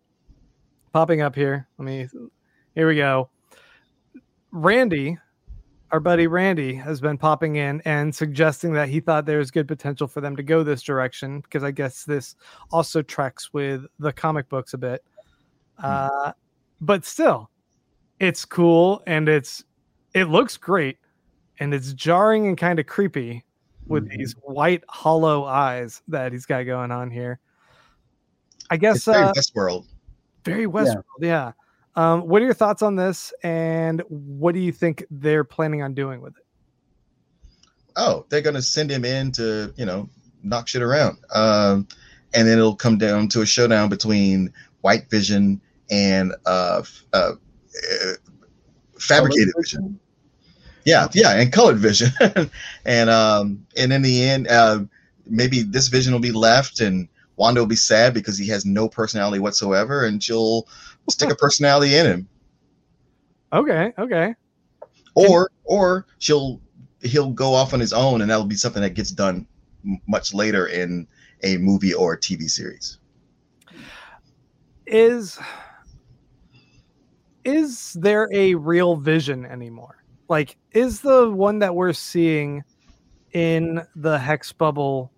[0.91, 1.68] popping up here.
[1.78, 2.10] Let me.
[2.74, 3.30] Here we go.
[4.51, 5.18] Randy
[5.92, 9.68] our buddy Randy has been popping in and suggesting that he thought there was good
[9.68, 12.36] potential for them to go this direction because I guess this
[12.72, 15.04] also tracks with the comic books a bit.
[15.78, 16.32] Uh,
[16.82, 17.50] but still,
[18.20, 19.64] it's cool and it's
[20.14, 20.98] it looks great
[21.60, 23.44] and it's jarring and kind of creepy
[23.88, 24.18] with Mhm.
[24.18, 27.40] these white hollow eyes that he's got going on here.
[28.70, 29.86] I guess It's very uh, Westworld.
[30.44, 31.52] very Westworld, yeah.
[31.96, 35.93] Um, what are your thoughts on this, and what do you think they're planning on
[35.93, 36.43] doing with it?
[37.96, 40.10] Oh, they're gonna send him in to you know
[40.43, 41.88] knock shit around, um,
[42.34, 46.84] and then it'll come down to a showdown between White Vision and uh,
[47.14, 48.12] uh, uh,
[49.00, 50.00] fabricated vision.
[50.84, 52.12] Yeah, yeah, and colored vision,
[52.86, 54.80] and um, and in the end, uh,
[55.26, 58.88] maybe this vision will be left, and Wanda will be sad because he has no
[58.88, 60.68] personality whatsoever, and she'll
[61.10, 62.30] stick a personality in him,
[63.53, 64.36] Okay, okay.
[65.16, 66.62] or or she'll
[67.01, 69.47] he'll go off on his own, and that'll be something that gets done
[69.86, 71.08] m- much later in
[71.43, 72.97] a movie or a TV series.
[74.88, 75.39] Is
[77.43, 79.95] is there a real vision anymore?
[80.28, 82.64] Like, is the one that we're seeing
[83.34, 85.12] in the hex bubble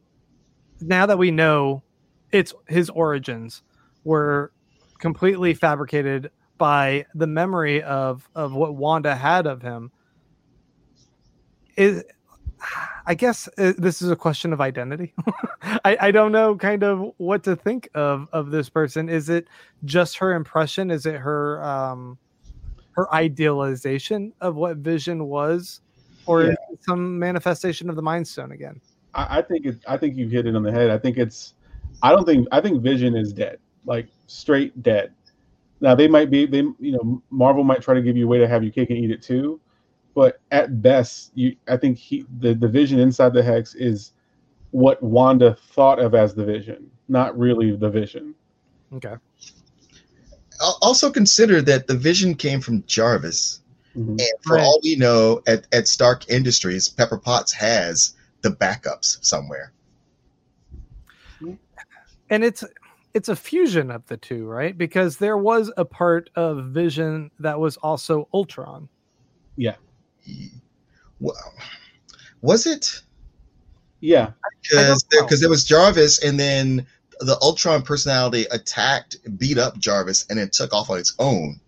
[0.81, 1.83] now that we know
[2.31, 3.63] it's his origins
[4.03, 4.51] were
[4.99, 9.91] completely fabricated by the memory of of what Wanda had of him
[11.75, 12.03] is
[13.05, 15.13] I guess uh, this is a question of identity.
[15.61, 19.09] I, I don't know kind of what to think of of this person.
[19.09, 19.47] Is it
[19.85, 20.89] just her impression?
[20.89, 22.17] Is it her um
[22.93, 25.81] her idealization of what Vision was,
[26.25, 26.49] or Yeah.
[26.49, 28.81] is it some manifestation of the Mind Stone again?
[29.13, 29.77] I, I think it.
[29.87, 30.89] I think you've hit it on the head.
[30.89, 31.53] I think it's.
[32.01, 32.47] I don't think.
[32.51, 35.13] I think Vision is dead, like straight dead.
[35.81, 36.45] Now they might be.
[36.45, 38.89] They you know Marvel might try to give you a way to have your cake
[38.89, 39.59] and eat it too,
[40.15, 41.55] but at best, you.
[41.67, 44.13] I think he the the Vision inside the hex is
[44.71, 48.33] what Wanda thought of as the Vision, not really the Vision.
[48.93, 49.15] Okay.
[50.81, 53.61] Also consider that the vision came from Jarvis,
[53.95, 54.09] Mhm.
[54.19, 54.63] and for Right.
[54.63, 59.71] all we know, at, at Stark Industries, Pepper Potts has the backups somewhere.
[62.29, 62.63] and it's
[63.17, 64.77] it's a fusion of the two, right?
[64.77, 68.87] Because there was a part of Vision that was also Ultron.
[69.55, 69.73] Yeah.
[71.19, 71.33] Well,
[72.41, 73.01] was it?
[74.01, 75.23] Yeah, Because know.
[75.23, 76.85] because there was Jarvis, and then
[77.19, 81.59] the Ultron personality attacked, beat up Jarvis, and then took off on its own.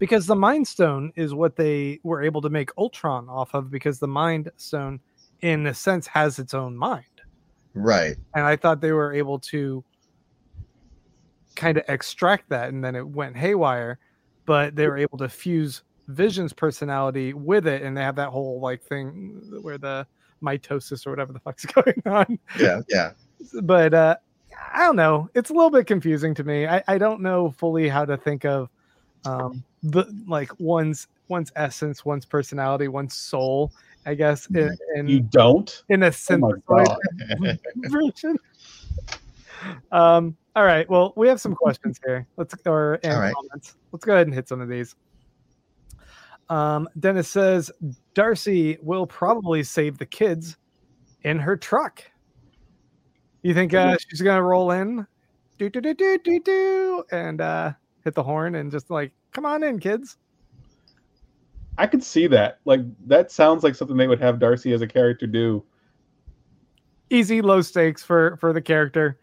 [0.00, 4.00] Because the Mind Stone is what they were able to make Ultron off of, because
[4.00, 4.98] the Mind Stone,
[5.42, 7.04] in a sense, has its own mind.
[7.74, 8.16] Right.
[8.34, 9.84] And I thought they were able to
[11.60, 13.98] kind of extract that, and then it went haywire.
[14.46, 18.60] But they were able to fuse Vision's personality with it, and they have that whole
[18.60, 20.06] like thing where the
[20.42, 22.38] mitosis or whatever the fuck's going on.
[22.58, 22.80] Yeah.
[22.88, 23.12] Yeah.
[23.62, 24.16] but uh
[24.74, 27.88] i don't know it's a little bit confusing to me i, I don't know fully
[27.88, 28.68] how to think of
[29.24, 33.72] um the like one's one's essence one's personality one's soul
[34.04, 35.84] i guess in in, you don't.
[35.88, 37.58] in a Oh synthezoid god.
[37.90, 38.36] version
[39.92, 42.26] um all right well we have some questions here.
[42.36, 43.32] Let's or and right.
[43.32, 43.76] comments.
[43.92, 44.94] Let's go ahead and hit some of these.
[46.50, 47.70] Um dennis says
[48.12, 50.58] darcy will probably save the kids
[51.22, 52.02] in her truck.
[53.40, 55.06] You think uh, she's gonna roll in?
[55.56, 57.72] Do do do do do do and uh
[58.04, 60.18] hit the horn and just like come on in kids.
[61.78, 62.58] I could see that.
[62.66, 65.64] Like that sounds like something they would have Darcy as a character do.
[67.08, 69.18] easy low stakes for for the character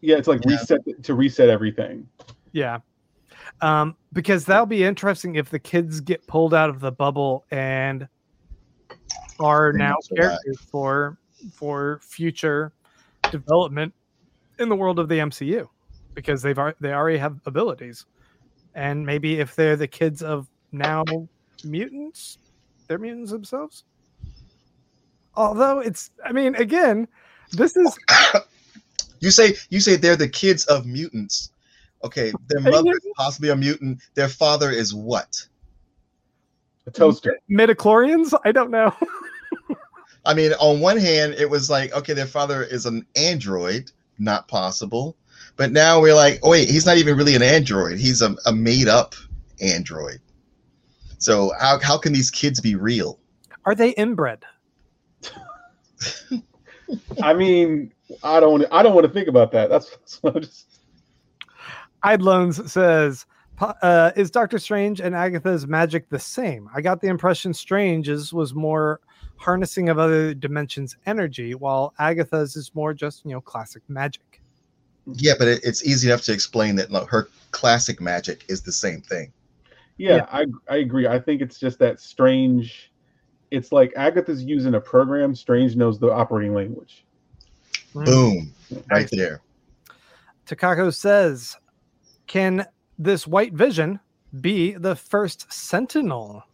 [0.00, 0.56] Yeah, it's like Yeah.
[0.56, 2.08] reset to reset everything.
[2.52, 2.78] Yeah.
[3.60, 8.08] Um, because that'll be interesting if the kids get pulled out of the bubble and
[9.38, 10.22] are now don't survive.
[10.30, 11.18] characters for
[11.52, 12.72] for future
[13.30, 13.92] development
[14.58, 15.68] in the world of the MCU
[16.14, 18.06] because they've they already have abilities.
[18.74, 21.04] And maybe if they're the kids of now
[21.64, 22.38] mutants,
[22.86, 23.84] they're mutants themselves.
[25.34, 27.08] Although it's I mean again,
[27.52, 27.98] this is
[29.20, 31.50] You say you say they're the kids of mutants.
[32.02, 34.00] Okay, their mother is possibly a mutant.
[34.14, 35.46] Their father is what?
[36.86, 37.38] A toaster.
[37.50, 38.94] midichlorians, I don't know.
[40.24, 44.48] I mean, on one hand, it was like, okay, their father is an android, not
[44.48, 45.16] possible.
[45.56, 47.98] But now we're like, oh, wait, he's not even really an android.
[47.98, 49.14] He's a, a made up
[49.60, 50.20] android.
[51.18, 53.18] So how, how can these kids be real?
[53.66, 54.44] Are they inbred?
[57.22, 57.92] I mean,
[58.22, 58.64] I don't.
[58.70, 59.70] I don't want to think about that.
[59.70, 60.80] That's, that's what I'm just.
[62.04, 63.26] Idloans says
[63.60, 66.68] Uh, is Doctor Strange and Agatha's magic the same?
[66.74, 69.00] I got the impression Strange's was more
[69.36, 74.40] harnessing of other dimensions energy, while Agatha's is more just you know classic magic.
[75.12, 78.72] Yeah, but it, it's easy enough to explain that no, her classic magic is the
[78.72, 79.32] same thing.
[79.98, 80.26] Yeah, Yeah.
[80.32, 81.06] I I agree.
[81.06, 82.92] I think it's just that strange.
[83.50, 85.34] It's like Agatha's using a program.
[85.34, 87.04] Strange knows the operating language.
[87.94, 88.04] Mm.
[88.04, 88.52] Boom,
[88.90, 89.40] right there.
[90.46, 91.56] Takako says,
[92.26, 92.66] "Can
[92.98, 94.00] this White Vision
[94.40, 96.44] be the first Sentinel?"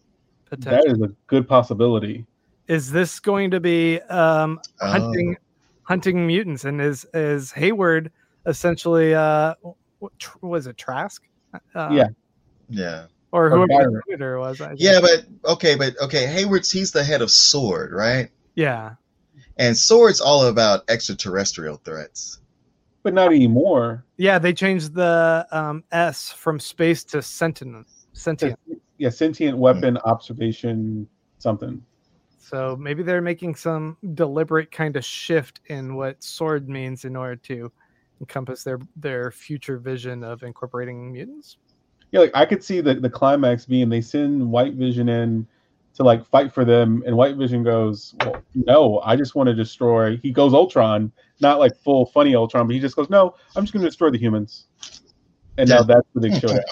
[0.50, 2.24] That is a good possibility.
[2.68, 4.90] is this going to be um, Oh.
[4.90, 5.36] hunting
[5.82, 8.10] hunting mutants and is is Hayward
[8.46, 9.54] essentially uh
[10.00, 11.22] what tr- was it Trask?
[11.74, 12.08] Uh, Yeah.
[12.68, 13.92] Yeah, or Or whoever Byron.
[14.08, 14.60] the editor was.
[14.60, 14.80] I think.
[14.80, 16.26] yeah, but okay, but okay.
[16.26, 18.28] Hayward's he's the head of Sword, right?
[18.56, 18.94] yeah,
[19.58, 22.40] And Sword's all about extraterrestrial threats.
[23.02, 24.04] But not anymore.
[24.16, 24.38] yeah.
[24.38, 27.86] They changed the um, S from space to sentient.
[28.12, 28.58] Sentient.
[28.98, 31.06] Yeah, sentient weapon observation
[31.38, 31.82] something.
[32.38, 37.36] So maybe they're making some deliberate kind of shift in what sword means in order
[37.36, 37.72] to
[38.20, 41.58] encompass their their future vision of incorporating mutants.
[42.12, 45.46] Yeah, like I could see the, the climax being they send White Vision in
[45.96, 49.54] to like fight for them, and White Vision goes, Well, no, I just want to
[49.54, 53.64] destroy he goes Ultron, not like full funny Ultron, but he just goes, No, I'm
[53.64, 54.66] just gonna destroy the humans.
[55.58, 56.62] And now that's the big showdown.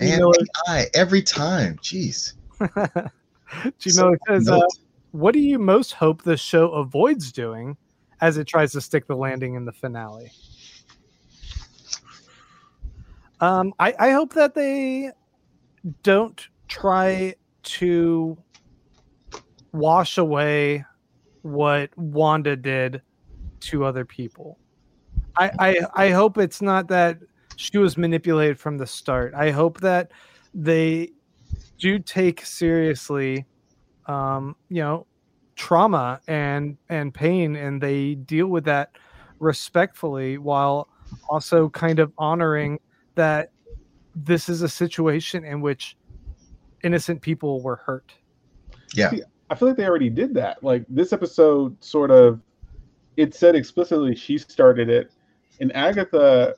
[0.00, 1.76] You And know what- every time.
[1.78, 2.34] Jeez.
[3.78, 4.60] Gino says, uh,
[5.12, 7.76] "What do you most hope the show avoids doing
[8.20, 10.32] as it tries to stick the landing in the finale?"
[13.40, 15.10] Um, I, I hope that they
[16.02, 17.34] don't try
[17.64, 18.36] to
[19.72, 20.84] wash away
[21.42, 23.02] what Wanda did
[23.60, 24.58] to other people.
[25.36, 27.18] I, I I hope it's not that
[27.56, 29.34] she was manipulated from the start.
[29.34, 30.12] I hope that
[30.54, 31.10] they
[31.78, 33.44] do take seriously
[34.06, 35.06] um you know
[35.56, 38.90] trauma and and pain and they deal with that
[39.38, 40.88] respectfully while
[41.28, 42.78] also kind of honoring
[43.14, 43.50] that
[44.14, 45.96] this is a situation in which
[46.84, 48.12] innocent people were hurt
[49.12, 49.24] Yeah.
[49.50, 50.62] I feel like they already did that.
[50.62, 52.40] Like this episode sort of
[53.16, 55.12] it said explicitly she started it.
[55.60, 56.54] And Agatha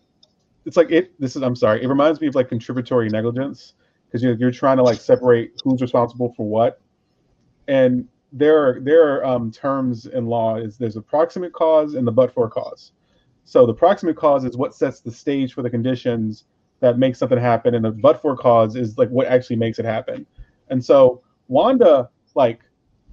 [0.65, 3.75] it's like it this is I'm sorry, it reminds me of like contributory negligence
[4.07, 6.81] because you're, you're trying to like separate who's responsible for what.
[7.69, 12.07] And there are there are um, terms in law is there's a proximate cause and
[12.07, 12.93] the but for cause.
[13.45, 16.45] So the proximate cause is what sets the stage for the conditions
[16.81, 19.85] that makes something happen, and the but for cause is like what actually makes it
[19.85, 20.27] happen.
[20.69, 22.61] And so Wanda like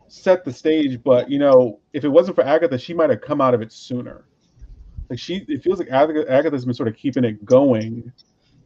[0.08, 3.42] set the stage, but you know, if it wasn't for Agatha, she might have come
[3.42, 4.26] out of it sooner.
[5.10, 8.12] Like she, it feels like Agatha, Agatha's been sort of keeping it going.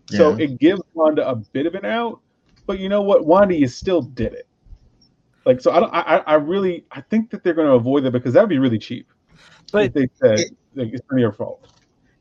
[0.09, 0.45] So Yeah.
[0.45, 2.21] it gives Wanda a bit of an out,
[2.65, 4.47] but you know what, Wanda, you still did it.
[5.45, 5.93] Like so, I don't.
[5.93, 8.49] I, I I really, I think that they're going to avoid that because that would
[8.49, 9.07] be really cheap.
[9.71, 11.67] But if they said it- like, it's not your fault.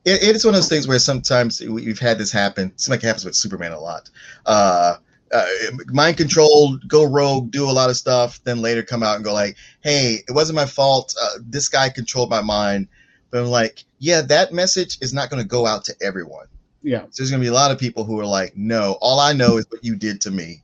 [0.06, 2.68] It, it's one of those things where sometimes we- we've had this happen.
[2.68, 4.08] It seems like it happens with Superman a lot.
[4.46, 4.96] Uh,
[5.32, 5.46] uh,
[5.88, 9.34] mind control, go rogue, do a lot of stuff, then later come out and go
[9.34, 11.14] like, "Hey, it wasn't my fault.
[11.20, 12.86] Uh, this guy controlled my mind."
[13.30, 16.46] But I'm like, yeah, that message is not going to go out to everyone.
[16.82, 19.18] Yeah, So there's going to be a lot of people who are like, "No, all
[19.18, 20.62] I know is what you did to me."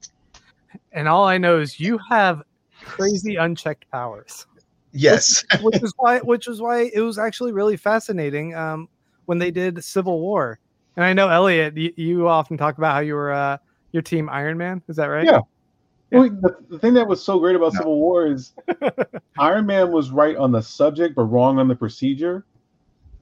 [0.92, 2.42] and all i know is you have
[2.82, 4.46] crazy unchecked powers
[4.94, 8.88] Yes, which is why which is why it was actually really fascinating um
[9.26, 10.58] when they did civil war
[10.96, 13.56] and i know elliot you, you often talk about how you were uh
[13.92, 15.40] your team iron man is that right Yeah.
[16.12, 17.78] Well, the, the thing that was so great about No.
[17.78, 18.52] Civil War is
[19.38, 22.44] Iron Man was right on the subject, but wrong on the procedure.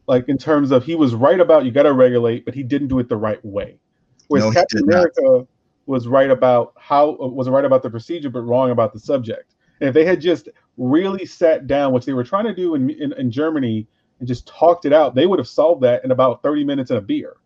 [0.08, 2.88] Like in terms of he was right about you got to regulate, but he didn't
[2.88, 3.78] do it the right way.
[4.26, 4.92] Whereas No, Captain not.
[4.92, 5.46] America
[5.86, 9.54] was right about how was right about the procedure, but wrong about the subject.
[9.80, 12.90] And if they had just really sat down, which they were trying to do in,
[12.90, 13.86] in, in Germany,
[14.20, 16.98] and just talked it out, they would have solved that in about thirty minutes and
[16.98, 17.36] a beer.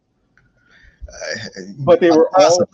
[1.79, 2.65] But they were all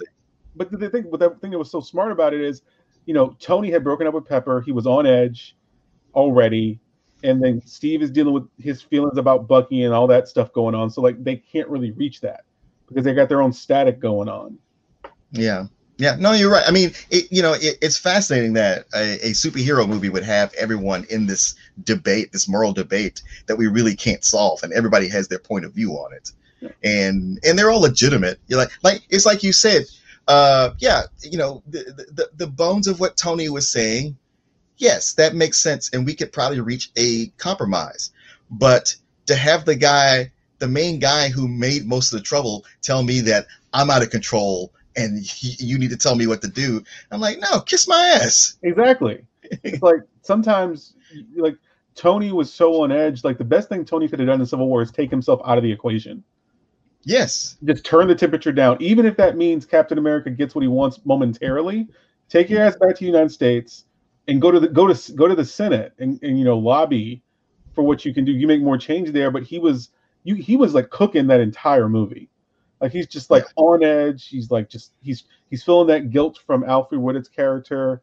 [0.56, 2.62] but the thing, but the thing that was so smart about it is,
[3.06, 4.60] you know, Tony had broken up with Pepper.
[4.60, 5.56] He was on edge
[6.14, 6.80] already,
[7.22, 10.74] and then Steve is dealing with his feelings about Bucky and all that stuff going
[10.74, 10.90] on.
[10.90, 12.44] So like, they can't really reach that
[12.88, 14.58] because they got their own static going on.
[15.32, 15.66] Yeah.
[16.00, 16.64] Yeah, no, you're right.
[16.66, 20.50] I mean, it, you know, it, it's fascinating that a, a superhero movie would have
[20.54, 25.28] everyone in this debate, this moral debate that we really can't solve, and everybody has
[25.28, 26.32] their point of view on it,
[26.82, 28.40] and and they're all legitimate.
[28.48, 29.82] You're like, like it's like you said,
[30.26, 31.80] uh, yeah, you know, the,
[32.14, 34.16] the the bones of what Tony was saying,
[34.78, 38.10] yes, that makes sense, and we could probably reach a compromise,
[38.50, 38.96] but
[39.26, 43.20] to have the guy the main guy who made most of the trouble tell me
[43.20, 46.82] that I'm out of control and he, you need to tell me what to do.
[47.10, 48.58] I'm like, no, kiss my ass.
[48.62, 49.24] Exactly.
[49.64, 50.94] It's like sometimes,
[51.34, 51.56] like
[51.96, 53.24] Tony was so on edge.
[53.24, 55.58] Like the best thing Tony could have done in Civil War is take himself out
[55.58, 56.22] of the equation.
[57.02, 57.56] Yes.
[57.64, 61.00] Just turn the temperature down, even if that means Captain America gets what he wants
[61.04, 61.88] momentarily.
[62.28, 63.86] Take your ass back to the United States
[64.28, 67.22] and go to the go to go to the Senate and, and you know lobby
[67.74, 68.32] for what you can do.
[68.32, 69.90] You make more change there, but he was
[70.24, 72.29] you he was like cooking that entire movie.
[72.80, 74.28] Like he's just like on edge.
[74.28, 78.02] He's like just he's he's feeling that guilt from Alfred Woodard's character,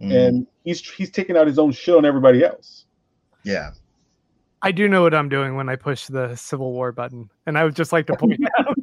[0.00, 0.26] Mhm.
[0.28, 2.86] and he's he's taking out his own shit on everybody else.
[3.44, 3.70] yeah.
[4.62, 7.64] I do know what I'm doing when I push the Civil War button, and I
[7.64, 8.74] would just like to point out.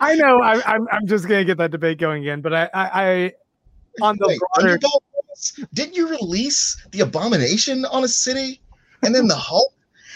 [0.00, 3.02] I know I, I'm I'm just gonna get that debate going again, but I I,
[3.02, 3.32] I
[4.02, 4.78] on the Wait, broader
[5.72, 8.60] didn't you release the Abomination on a city,
[9.02, 9.72] and then the Hulk,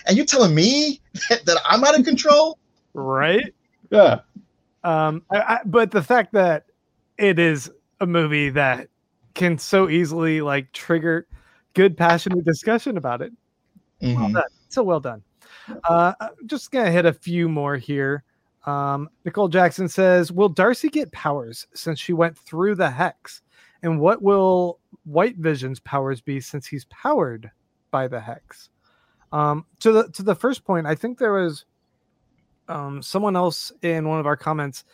[0.07, 2.59] and you're telling me that, that I'm out of control?
[2.95, 3.55] right.
[3.91, 4.21] Yeah,
[4.85, 6.67] Um, I, I, but the fact that
[7.17, 7.71] it is
[8.01, 8.89] a movie that
[9.35, 11.27] can so easily like trigger
[11.75, 13.33] good passionate discussion about it
[14.03, 14.35] Mhm.
[14.35, 14.43] done.
[14.69, 15.23] So well done.
[15.89, 18.25] Uh, I'm just gonna hit a few more here.
[18.67, 23.41] Um, Nicole Jackson says, "Will Darcy get powers since she went through the hex?
[23.83, 27.51] And what will White Vision's powers be since he's powered
[27.91, 28.69] by the hex?"
[29.33, 31.65] Um, to the to the first point, I think there was
[32.69, 34.85] um, someone else in one of our comments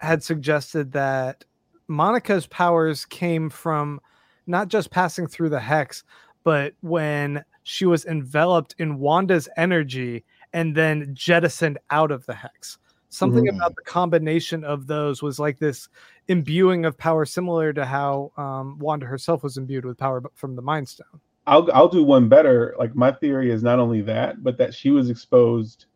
[0.00, 1.44] had suggested that
[1.88, 4.00] Monica's powers came from
[4.46, 6.04] not just passing through the hex,
[6.44, 12.78] but when she was enveloped in Wanda's energy and then jettisoned out of the hex.
[13.10, 13.56] Something Mhm.
[13.56, 15.88] about the combination of those was like this
[16.28, 20.62] imbuing of power, similar to how um, Wanda herself was imbued with power from the
[20.62, 21.20] Mind Stone.
[21.48, 22.74] I'll I'll do one better.
[22.78, 25.86] Like my theory is not only that, but that she was exposed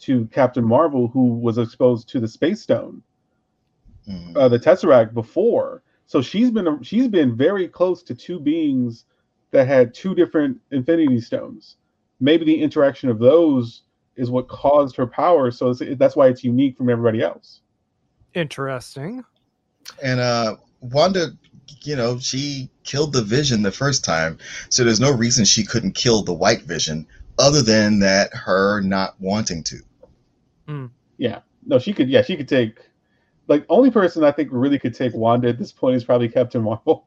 [0.00, 3.02] to Captain Marvel, who was exposed to the Space Stone,
[4.08, 4.36] Mhm.
[4.36, 5.82] uh, the Tesseract before.
[6.06, 9.04] So she's been she's been very close to two beings
[9.50, 11.76] that had two different Infinity Stones.
[12.20, 13.82] Maybe the interaction of those
[14.16, 15.50] is what caused her power.
[15.50, 17.60] So it's, that's why it's unique from everybody else.
[18.34, 19.24] Interesting.
[20.02, 21.32] And uh, Wanda,
[21.82, 25.92] you know, she killed the Vision the first time, so there's no reason she couldn't
[25.92, 27.06] kill the White Vision,
[27.38, 29.76] other than that her not wanting to.
[31.18, 31.40] Yeah.
[31.66, 32.08] No, she could.
[32.08, 32.78] Yeah, she could take.
[33.48, 36.62] Like only person I think really could take Wanda at this point is probably Captain
[36.62, 37.06] Marvel.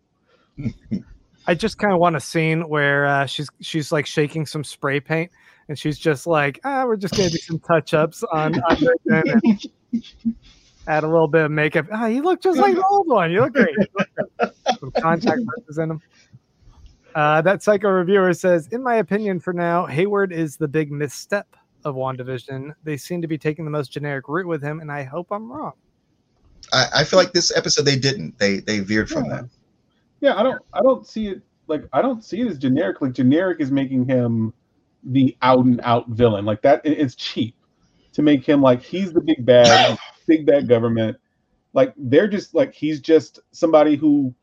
[1.48, 5.00] I just kind of want a scene where uh, she's she's like shaking some spray
[5.00, 5.32] paint,
[5.70, 9.42] and she's just like, ah, we're just gonna do some touch ups on, on Vision
[9.44, 9.70] and
[10.88, 11.86] add a little bit of makeup.
[11.92, 13.32] Ah, you look just like the old one.
[13.32, 13.76] You look great.
[13.78, 14.80] You look great.
[14.80, 16.02] Some contact lenses in them.
[17.16, 21.48] Uh, that psycho reviewer says, in my opinion, for now, Hayward is the big misstep
[21.86, 22.74] of WandaVision.
[22.84, 25.50] They seem to be taking the most generic route with him, and I hope I'm
[25.52, 25.74] wrong.
[26.74, 28.38] I, I feel like this episode they didn't.
[28.38, 29.32] They they veered from Yeah.
[29.36, 29.50] that.
[30.22, 33.02] Yeah, I don't I don't see it like I don't see it as generic.
[33.02, 34.54] Like generic is making him
[35.04, 36.46] the out and out villain.
[36.46, 37.56] Like that it's cheap
[38.14, 39.98] to make him like he's the big bad,
[40.28, 41.18] big bad government.
[41.74, 44.34] Like they're just like he's just somebody who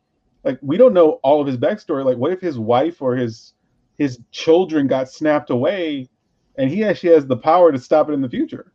[0.44, 2.04] like we don't know all of his backstory.
[2.04, 3.54] Like what if his wife or his
[3.98, 6.08] his children got snapped away
[6.58, 8.72] and he actually has the power to stop it in the future.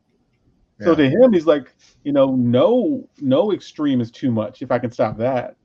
[0.79, 4.79] So to him, he's like, you know, no, no extreme is too much if I
[4.79, 5.55] can stop that.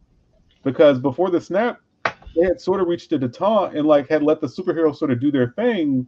[0.65, 1.81] Because before the snap,
[2.35, 5.21] they had sort of reached a detente and like had let the superheroes sort of
[5.21, 6.07] do their thing.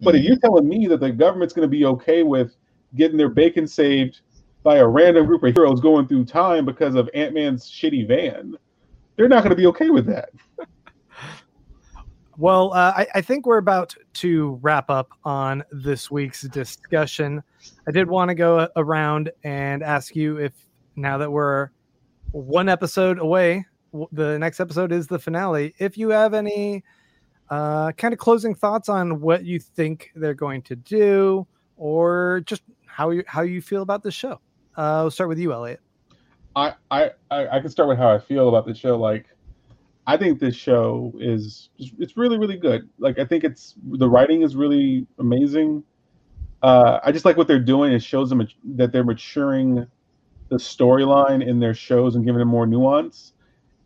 [0.00, 0.28] But if Mhm.
[0.28, 2.56] you're telling me that the government's going to be okay with
[2.94, 4.22] getting their bacon saved
[4.62, 8.56] by a random group of heroes going through time because of Ant Man's shitty van,
[9.16, 10.30] they're not going to be okay with that.
[12.38, 17.42] Well, uh, I, I think we're about to wrap up on this week's discussion.
[17.88, 20.52] I did want to go around and ask you if
[20.94, 21.70] now that we're
[22.30, 23.66] one episode away,
[24.12, 26.84] the next episode is the finale, if you have any
[27.50, 31.44] uh, kind of closing thoughts on what you think they're going to do
[31.76, 34.40] or just how you, how you feel about the show.
[34.78, 35.80] Uh, we'll start with you, Elliot.
[36.54, 38.96] I, I I can start with how I feel about the show.
[38.96, 39.26] Like,
[40.06, 42.88] I think this show is it's really really good.
[42.98, 45.82] Like, I think it's the writing is really amazing.
[46.62, 47.92] Uh, I just like what they're doing.
[47.92, 49.84] It shows them that they're maturing
[50.48, 53.32] the storyline in their shows and giving it more nuance.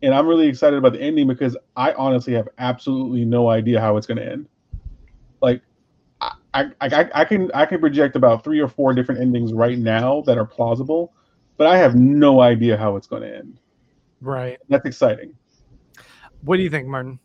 [0.03, 3.97] And I'm really excited about the ending because I honestly have absolutely no idea how
[3.97, 4.47] it's going to end.
[5.41, 5.61] Like,
[6.53, 9.77] I, I, I, I can I can project about three or four different endings right
[9.77, 11.13] now that are plausible
[11.57, 13.59] but I have no idea how it's going to end.
[14.21, 14.59] Right.
[14.69, 15.35] That's exciting.
[16.41, 17.19] What do you think, Martin?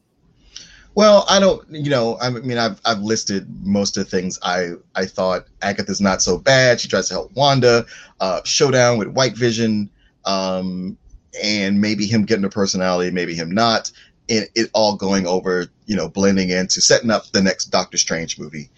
[0.95, 4.73] Well, I don't, you know, I mean, I've I've listed most of the things I
[4.97, 6.81] I thought Agatha's not so bad.
[6.81, 7.87] She tries to help Wanda.
[8.21, 9.91] Uh, showdown with White Vision,
[10.25, 10.99] um,
[11.41, 13.93] and maybe him getting a personality, maybe him not.
[14.29, 18.39] And it all going over, you know, blending into setting up the next Doctor Strange
[18.39, 18.69] movie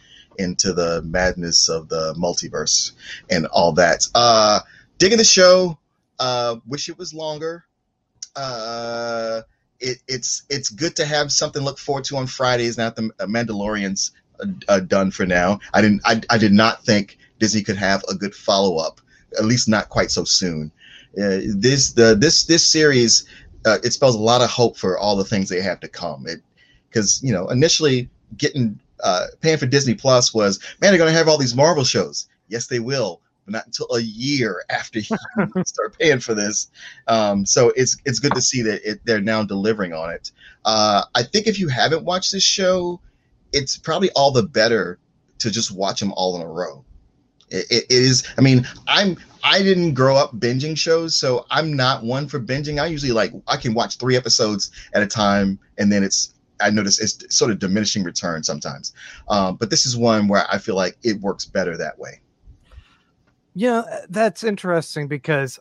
[0.40, 2.92] into the madness of the multiverse
[3.28, 4.06] and all that.
[4.14, 4.60] Uh,
[4.98, 5.78] digging the show.
[6.18, 7.64] Uh, wish it was longer.
[8.36, 9.42] Uh,
[9.80, 12.76] it, it's it's good to have something to look forward to on Fridays.
[12.76, 15.60] Now the Mandalorian's uh, uh, done for now.
[15.72, 16.02] I didn't.
[16.04, 19.00] I, I did not think Disney could have a good follow up.
[19.38, 20.72] At least not quite so soon.
[21.16, 23.24] Uh, this the this this series
[23.64, 26.26] uh, it spells a lot of hope for all the things they have to come.
[26.26, 26.40] It
[26.88, 31.16] because you know initially getting uh, paying for Disney Plus was man they're going to
[31.16, 32.28] have all these Marvel shows.
[32.48, 35.16] Yes, they will but not until a year after you
[35.64, 36.70] start paying for this.
[37.06, 40.32] Um, so it's it's good to see that it, they're now delivering on it.
[40.64, 43.00] Uh, I think if you haven't watched this show,
[43.52, 44.98] it's probably all the better
[45.38, 46.84] to just watch them all in a row.
[47.48, 48.26] It, it is.
[48.38, 49.16] I mean, I'm.
[49.42, 52.80] I didn't grow up binging shows, so I'm not one for binging.
[52.80, 56.70] I usually like I can watch three episodes at a time, and then it's I
[56.70, 58.92] notice it's sort of diminishing return sometimes.
[59.28, 62.20] Um, but this is one where I feel like it works better that way.
[63.54, 65.58] Yeah, that's interesting because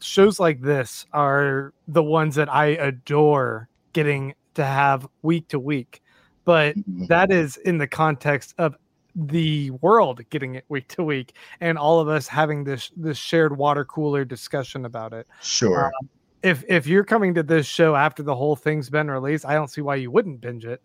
[0.00, 6.02] shows like this are the ones that I adore getting to have week to week.
[6.44, 7.06] But mm-hmm.
[7.06, 8.76] that is in the context of
[9.14, 13.56] the world getting it week to week and all of us having this this shared
[13.56, 15.26] water cooler discussion about it.
[15.42, 15.86] Sure.
[15.86, 16.08] Um,
[16.42, 19.68] if if you're coming to this show after the whole thing's been released, I don't
[19.68, 20.82] see why you wouldn't binge it.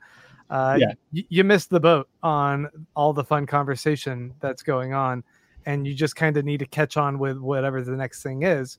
[0.49, 0.93] Uh, yeah.
[1.13, 5.23] Y- you missed the boat on all the fun conversation that's going on
[5.65, 8.77] and you just kind of need to catch on with whatever the next thing is,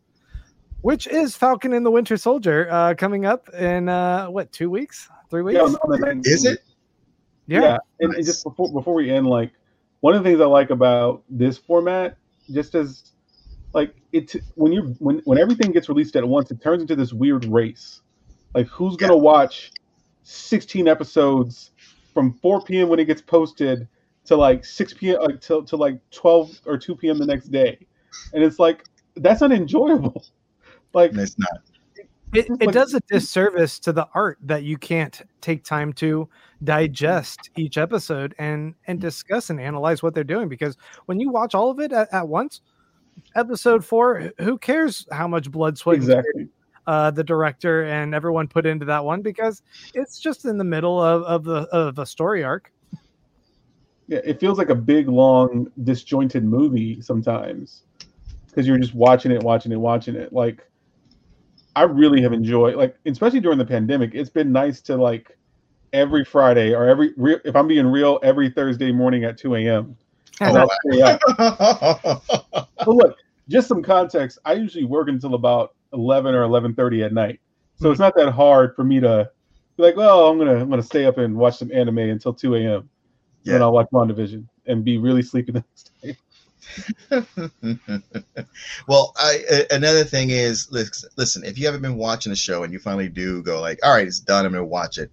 [0.83, 5.09] which is Falcon and the Winter Soldier uh, coming up in uh, what two weeks,
[5.31, 5.59] three weeks?
[5.59, 6.61] Yeah, is it?
[7.47, 7.61] Yeah.
[7.61, 7.79] yeah.
[8.01, 9.53] And, and just before before we end, like
[10.01, 12.17] one of the things I like about this format,
[12.53, 13.13] just as
[13.77, 17.13] like it when you when when everything gets released at once, it turns into this
[17.13, 18.01] weird race.
[18.55, 19.23] Like who's gonna yeah.
[19.23, 19.71] watch
[20.23, 21.73] 16 episodes
[22.15, 22.89] from 4 p.m.
[22.89, 23.87] when it gets posted
[24.25, 25.21] to like 6 p.m.
[25.21, 27.19] like uh, to, to like 12 or 2 p.m.
[27.19, 27.79] the next day.
[28.33, 30.25] And it's like that's unenjoyable.
[30.93, 31.61] Like it's not.
[32.33, 36.27] It, it does a disservice to the art that you can't take time to
[36.65, 41.55] digest each episode and and discuss and analyze what they're doing because when you watch
[41.55, 42.63] all of it at, at once
[43.35, 46.49] episode four who cares how much blood sweat exactly
[46.87, 49.63] uh, the director and everyone put into that one because
[49.95, 52.71] it's just in the middle of, of the of a story arc
[54.09, 57.83] yeah, it feels like a big, long, disjointed movie sometimes
[58.47, 60.33] because you're just watching it, watching it, watching it.
[60.33, 60.65] Like,
[61.75, 65.37] I really have enjoyed, like, especially during the pandemic, it's been nice to like
[65.93, 67.13] every Friday or every,
[67.45, 69.97] if I'm being real, every Thursday morning at 2 a.m.
[70.41, 70.69] Oh,
[72.79, 73.17] but look,
[73.49, 74.39] just some context.
[74.45, 77.41] I usually work until about 11 or 11:30 at night,
[77.77, 77.93] so mm-hmm.
[77.93, 79.31] it's not that hard for me to
[79.77, 82.55] be like, well, I'm gonna I'm gonna stay up and watch some anime until 2
[82.57, 82.89] a.m
[83.47, 83.53] yeah.
[83.55, 86.17] then I'll watch WandaVision and be really sleepy the next day.
[88.89, 92.81] well, I, another thing is, listen, if you haven't been watching the show and you
[92.81, 95.13] finally do go like, all right, it's done, I'm to watch it.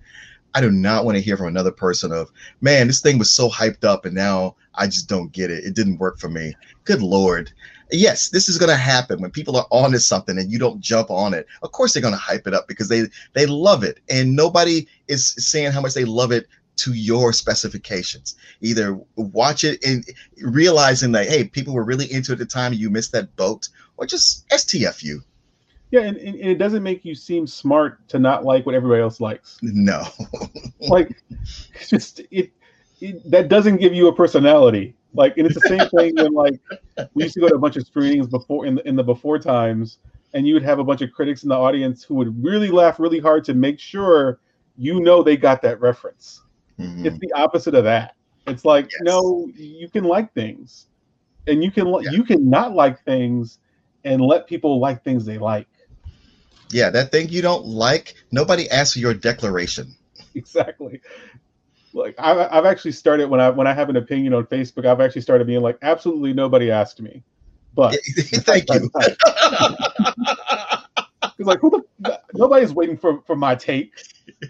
[0.56, 2.32] I do not want to hear from another person of,
[2.62, 5.64] man, this thing was so hyped up and now I just don't get it.
[5.64, 6.56] It didn't work for me.
[6.84, 7.52] Good Lord.
[7.92, 10.80] Yes, this is going to happen when people are on to something and you don't
[10.80, 11.46] jump on it.
[11.62, 14.88] Of course, they're going to hype it up because they they love it, and nobody
[15.08, 16.48] is saying how much they love it
[16.78, 18.36] to your specifications.
[18.62, 20.06] Either watch it and
[20.38, 23.70] realizing that hey, people were really into it at the time, you missed that boat,
[23.98, 25.22] or just STF you.
[25.92, 29.22] Yeah, and, and it doesn't make you seem smart to not like what everybody else
[29.22, 29.60] likes.
[29.62, 30.04] No,
[30.80, 31.16] like
[31.88, 32.52] just it, it,
[33.26, 34.96] that doesn't give you a personality.
[35.14, 36.60] Like, and it's the same thing when like
[37.14, 39.38] we used to go to a bunch of screenings before in the, in the before
[39.38, 40.00] times,
[40.34, 43.00] and you would have a bunch of critics in the audience who would really laugh
[43.00, 44.40] really hard to make sure
[44.78, 46.42] you know they got that reference.
[46.80, 47.06] Mm-hmm.
[47.06, 48.16] It's the opposite of that.
[48.48, 49.02] It's like yes.
[49.04, 50.88] no, you can like things,
[51.48, 52.12] and you can yeah.
[52.12, 53.60] you can not like things,
[54.04, 55.68] and let people like things they like.
[56.72, 59.94] Yeah, that thing you don't like, nobody asks for your declaration.
[60.36, 61.00] Exactly.
[61.94, 65.00] Like I, I've actually started when I when I have an opinion on Facebook, I've
[65.00, 67.24] actually started being like, absolutely nobody asked me,
[67.76, 68.90] but thank you.
[71.40, 73.92] It's like who the nobody's waiting for for my take.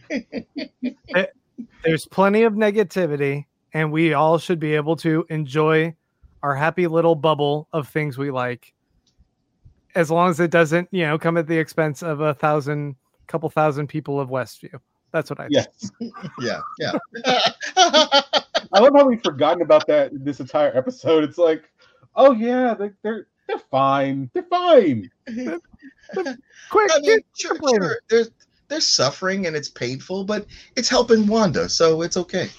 [1.84, 5.96] There's plenty of negativity, and we all should be able to enjoy
[6.42, 8.74] our happy little bubble of things we like,
[9.96, 12.96] as long as it doesn't, you know, come at the expense of a thousand,
[13.28, 14.80] couple thousand people of Westview.
[15.14, 15.48] That's what I.
[15.50, 15.68] Yes.
[16.42, 16.94] Yeah, yeah.
[17.78, 21.24] I love how we've forgotten about that in this entire episode.
[21.24, 21.70] It's like,
[22.16, 24.30] oh yeah, they, they're they're fine.
[24.34, 25.10] They're fine.
[25.28, 28.00] Quick, I mean, get sure, sure.
[28.10, 28.26] They're
[28.68, 32.50] they're suffering and it's painful, but it's helping Wanda, so it's okay.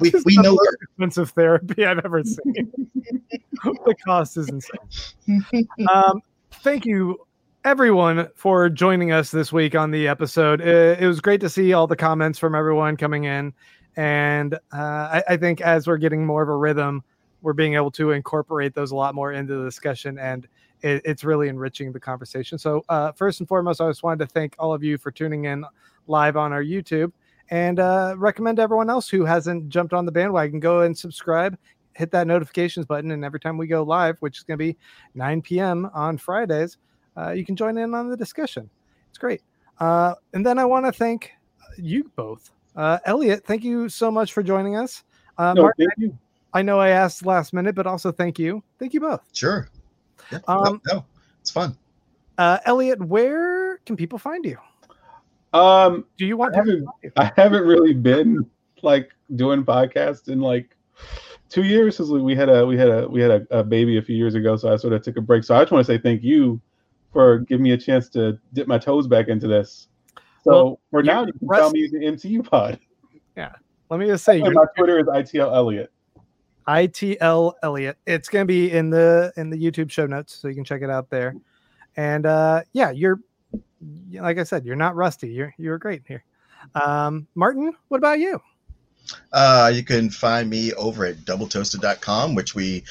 [0.00, 2.72] We This is we the know most expensive therapy I've ever seen.
[3.64, 5.66] the cost is insane.
[5.92, 7.25] Um, thank you,
[7.66, 10.60] everyone, for joining us this week on the episode.
[10.60, 13.52] It, it was great to see all the comments from everyone coming in,
[13.96, 17.02] and uh, I, I think as we're getting more of a rhythm,
[17.42, 20.46] we're being able to incorporate those a lot more into the discussion, and
[20.82, 22.56] it, it's really enriching the conversation.
[22.56, 25.46] So, uh, first and foremost, I just wanted to thank all of you for tuning
[25.46, 25.64] in
[26.06, 27.10] live on our YouTube
[27.50, 31.58] and uh, recommend everyone else who hasn't jumped on the bandwagon go and subscribe
[31.94, 34.76] hit that notifications button and every time we go live which is going to be
[35.14, 36.76] 9 p.m on fridays
[37.16, 38.68] uh, you can join in on the discussion
[39.08, 39.42] it's great
[39.80, 41.30] uh, and then i want to thank
[41.78, 45.02] you both uh, elliot thank you so much for joining us
[45.38, 46.18] uh, No, Martin, thank you.
[46.54, 49.68] i know i asked last minute but also thank you thank you both Sure.
[50.32, 51.04] Yeah, Um, no, no,
[51.40, 51.76] it's fun.
[52.38, 54.58] uh, elliot where can people find you
[55.52, 58.44] Um, do you want I to haven't I haven't really been
[58.82, 60.76] like doing podcasts in like
[61.48, 64.02] two years since we had a we had a we had a, a baby a
[64.02, 64.56] few years ago.
[64.56, 65.44] So I sort of took a break.
[65.44, 66.60] So I just want to say thank you
[67.12, 69.88] for giving me a chance to dip my toes back into this.
[70.44, 72.78] So Well, for now, you're can rest- tell me using MCU Pod.
[73.36, 73.52] Yeah.
[73.90, 75.92] Let me just say my Twitter is ITL Elliott.
[76.66, 77.96] ITL Elliot.
[78.06, 80.90] It's gonna be in the in the YouTube show notes, so you can check it
[80.90, 81.34] out there.
[81.96, 83.20] And uh yeah, you're
[84.12, 85.28] like I said, you're not rusty.
[85.28, 86.24] You're you're great here.
[86.74, 88.40] Um, Martin, what about you?
[89.32, 92.84] Uh, you can find me over at doubletoasted.com, which we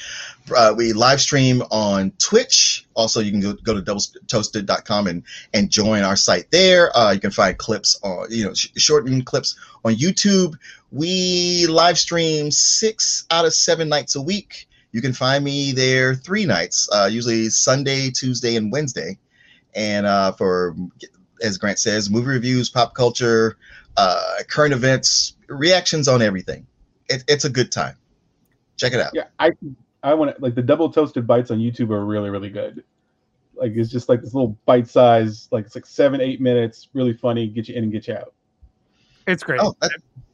[0.56, 2.86] uh, we live stream on Twitch.
[2.94, 5.24] Also, you can go, go to doubletoasted.com and
[5.54, 6.96] and join our site there.
[6.96, 10.56] Uh, you can find clips on you know sh- shortened clips on YouTube.
[10.92, 14.68] We live stream six out of seven nights a week.
[14.92, 19.18] You can find me there three nights, uh, usually Sunday, Tuesday, and Wednesday.
[19.74, 20.74] And uh, for
[21.42, 23.58] as Grant says, movie reviews, pop culture,
[23.98, 26.68] uh, current events, reactions on everything.
[27.10, 27.96] It, it's a good time.
[28.78, 29.12] Check it out.
[29.14, 29.52] Yeah, I
[30.04, 32.84] I want to like the double toasted bites on YouTube are really really good.
[33.56, 37.14] Like it's just like this little bite size, like it's like seven eight minutes, really
[37.14, 38.34] funny, get you in and get you out.
[39.28, 39.62] It's great.
[39.62, 39.92] Oh, that,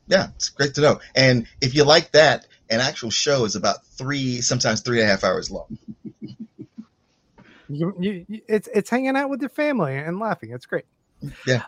[0.08, 1.00] yeah, it's great to know.
[1.16, 5.12] And if you like that, an actual show is about three, sometimes three and a
[5.12, 5.78] half hours long.
[7.70, 10.52] You, you, you- it's it's hanging out with your family and laughing.
[10.52, 10.86] It's great.
[11.46, 11.64] Yeah.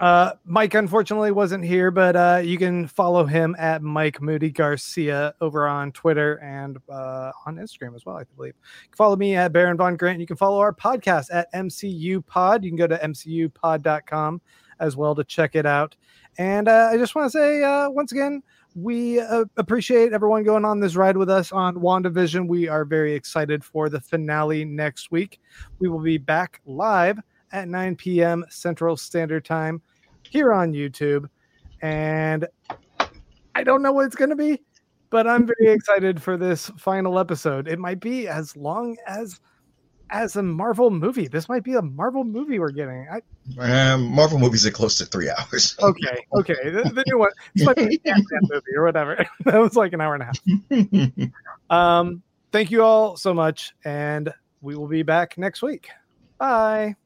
[0.00, 5.34] Uh, Mike unfortunately wasn't here, but uh, you can follow him at Mike Moody Garcia
[5.40, 8.54] over on Twitter and uh, on Instagram as well, I believe.
[8.96, 10.20] Follow me at Baron Von Grant.
[10.20, 12.62] You can follow our podcast at MCU Pod.
[12.62, 14.40] You can go to mcupod.com
[14.78, 15.96] as well to check it out.
[16.38, 18.42] And uh, I just want to say uh, once again,
[18.76, 22.46] we uh, appreciate everyone going on this ride with us on WandaVision.
[22.46, 25.40] We are very excited for the finale next week.
[25.80, 27.18] We will be back live
[27.52, 28.44] at 9 p.m.
[28.48, 29.80] Central Standard Time
[30.22, 31.28] here on YouTube.
[31.82, 32.46] And
[33.54, 34.60] I don't know what it's going to be,
[35.10, 37.68] but I'm very excited for this final episode.
[37.68, 39.40] It might be as long as
[40.10, 41.28] as a Marvel movie.
[41.28, 43.06] This might be a Marvel movie we're getting.
[43.10, 45.76] I, Um, Marvel movies are close to three hours.
[45.82, 46.70] okay, okay.
[46.70, 47.30] The, the new one.
[47.54, 49.24] This might be an movie or whatever.
[49.44, 51.30] that was like an hour and a half.
[51.70, 52.22] Um,
[52.52, 55.88] thank you all so much, and we will be back next week.
[56.38, 56.96] Bye.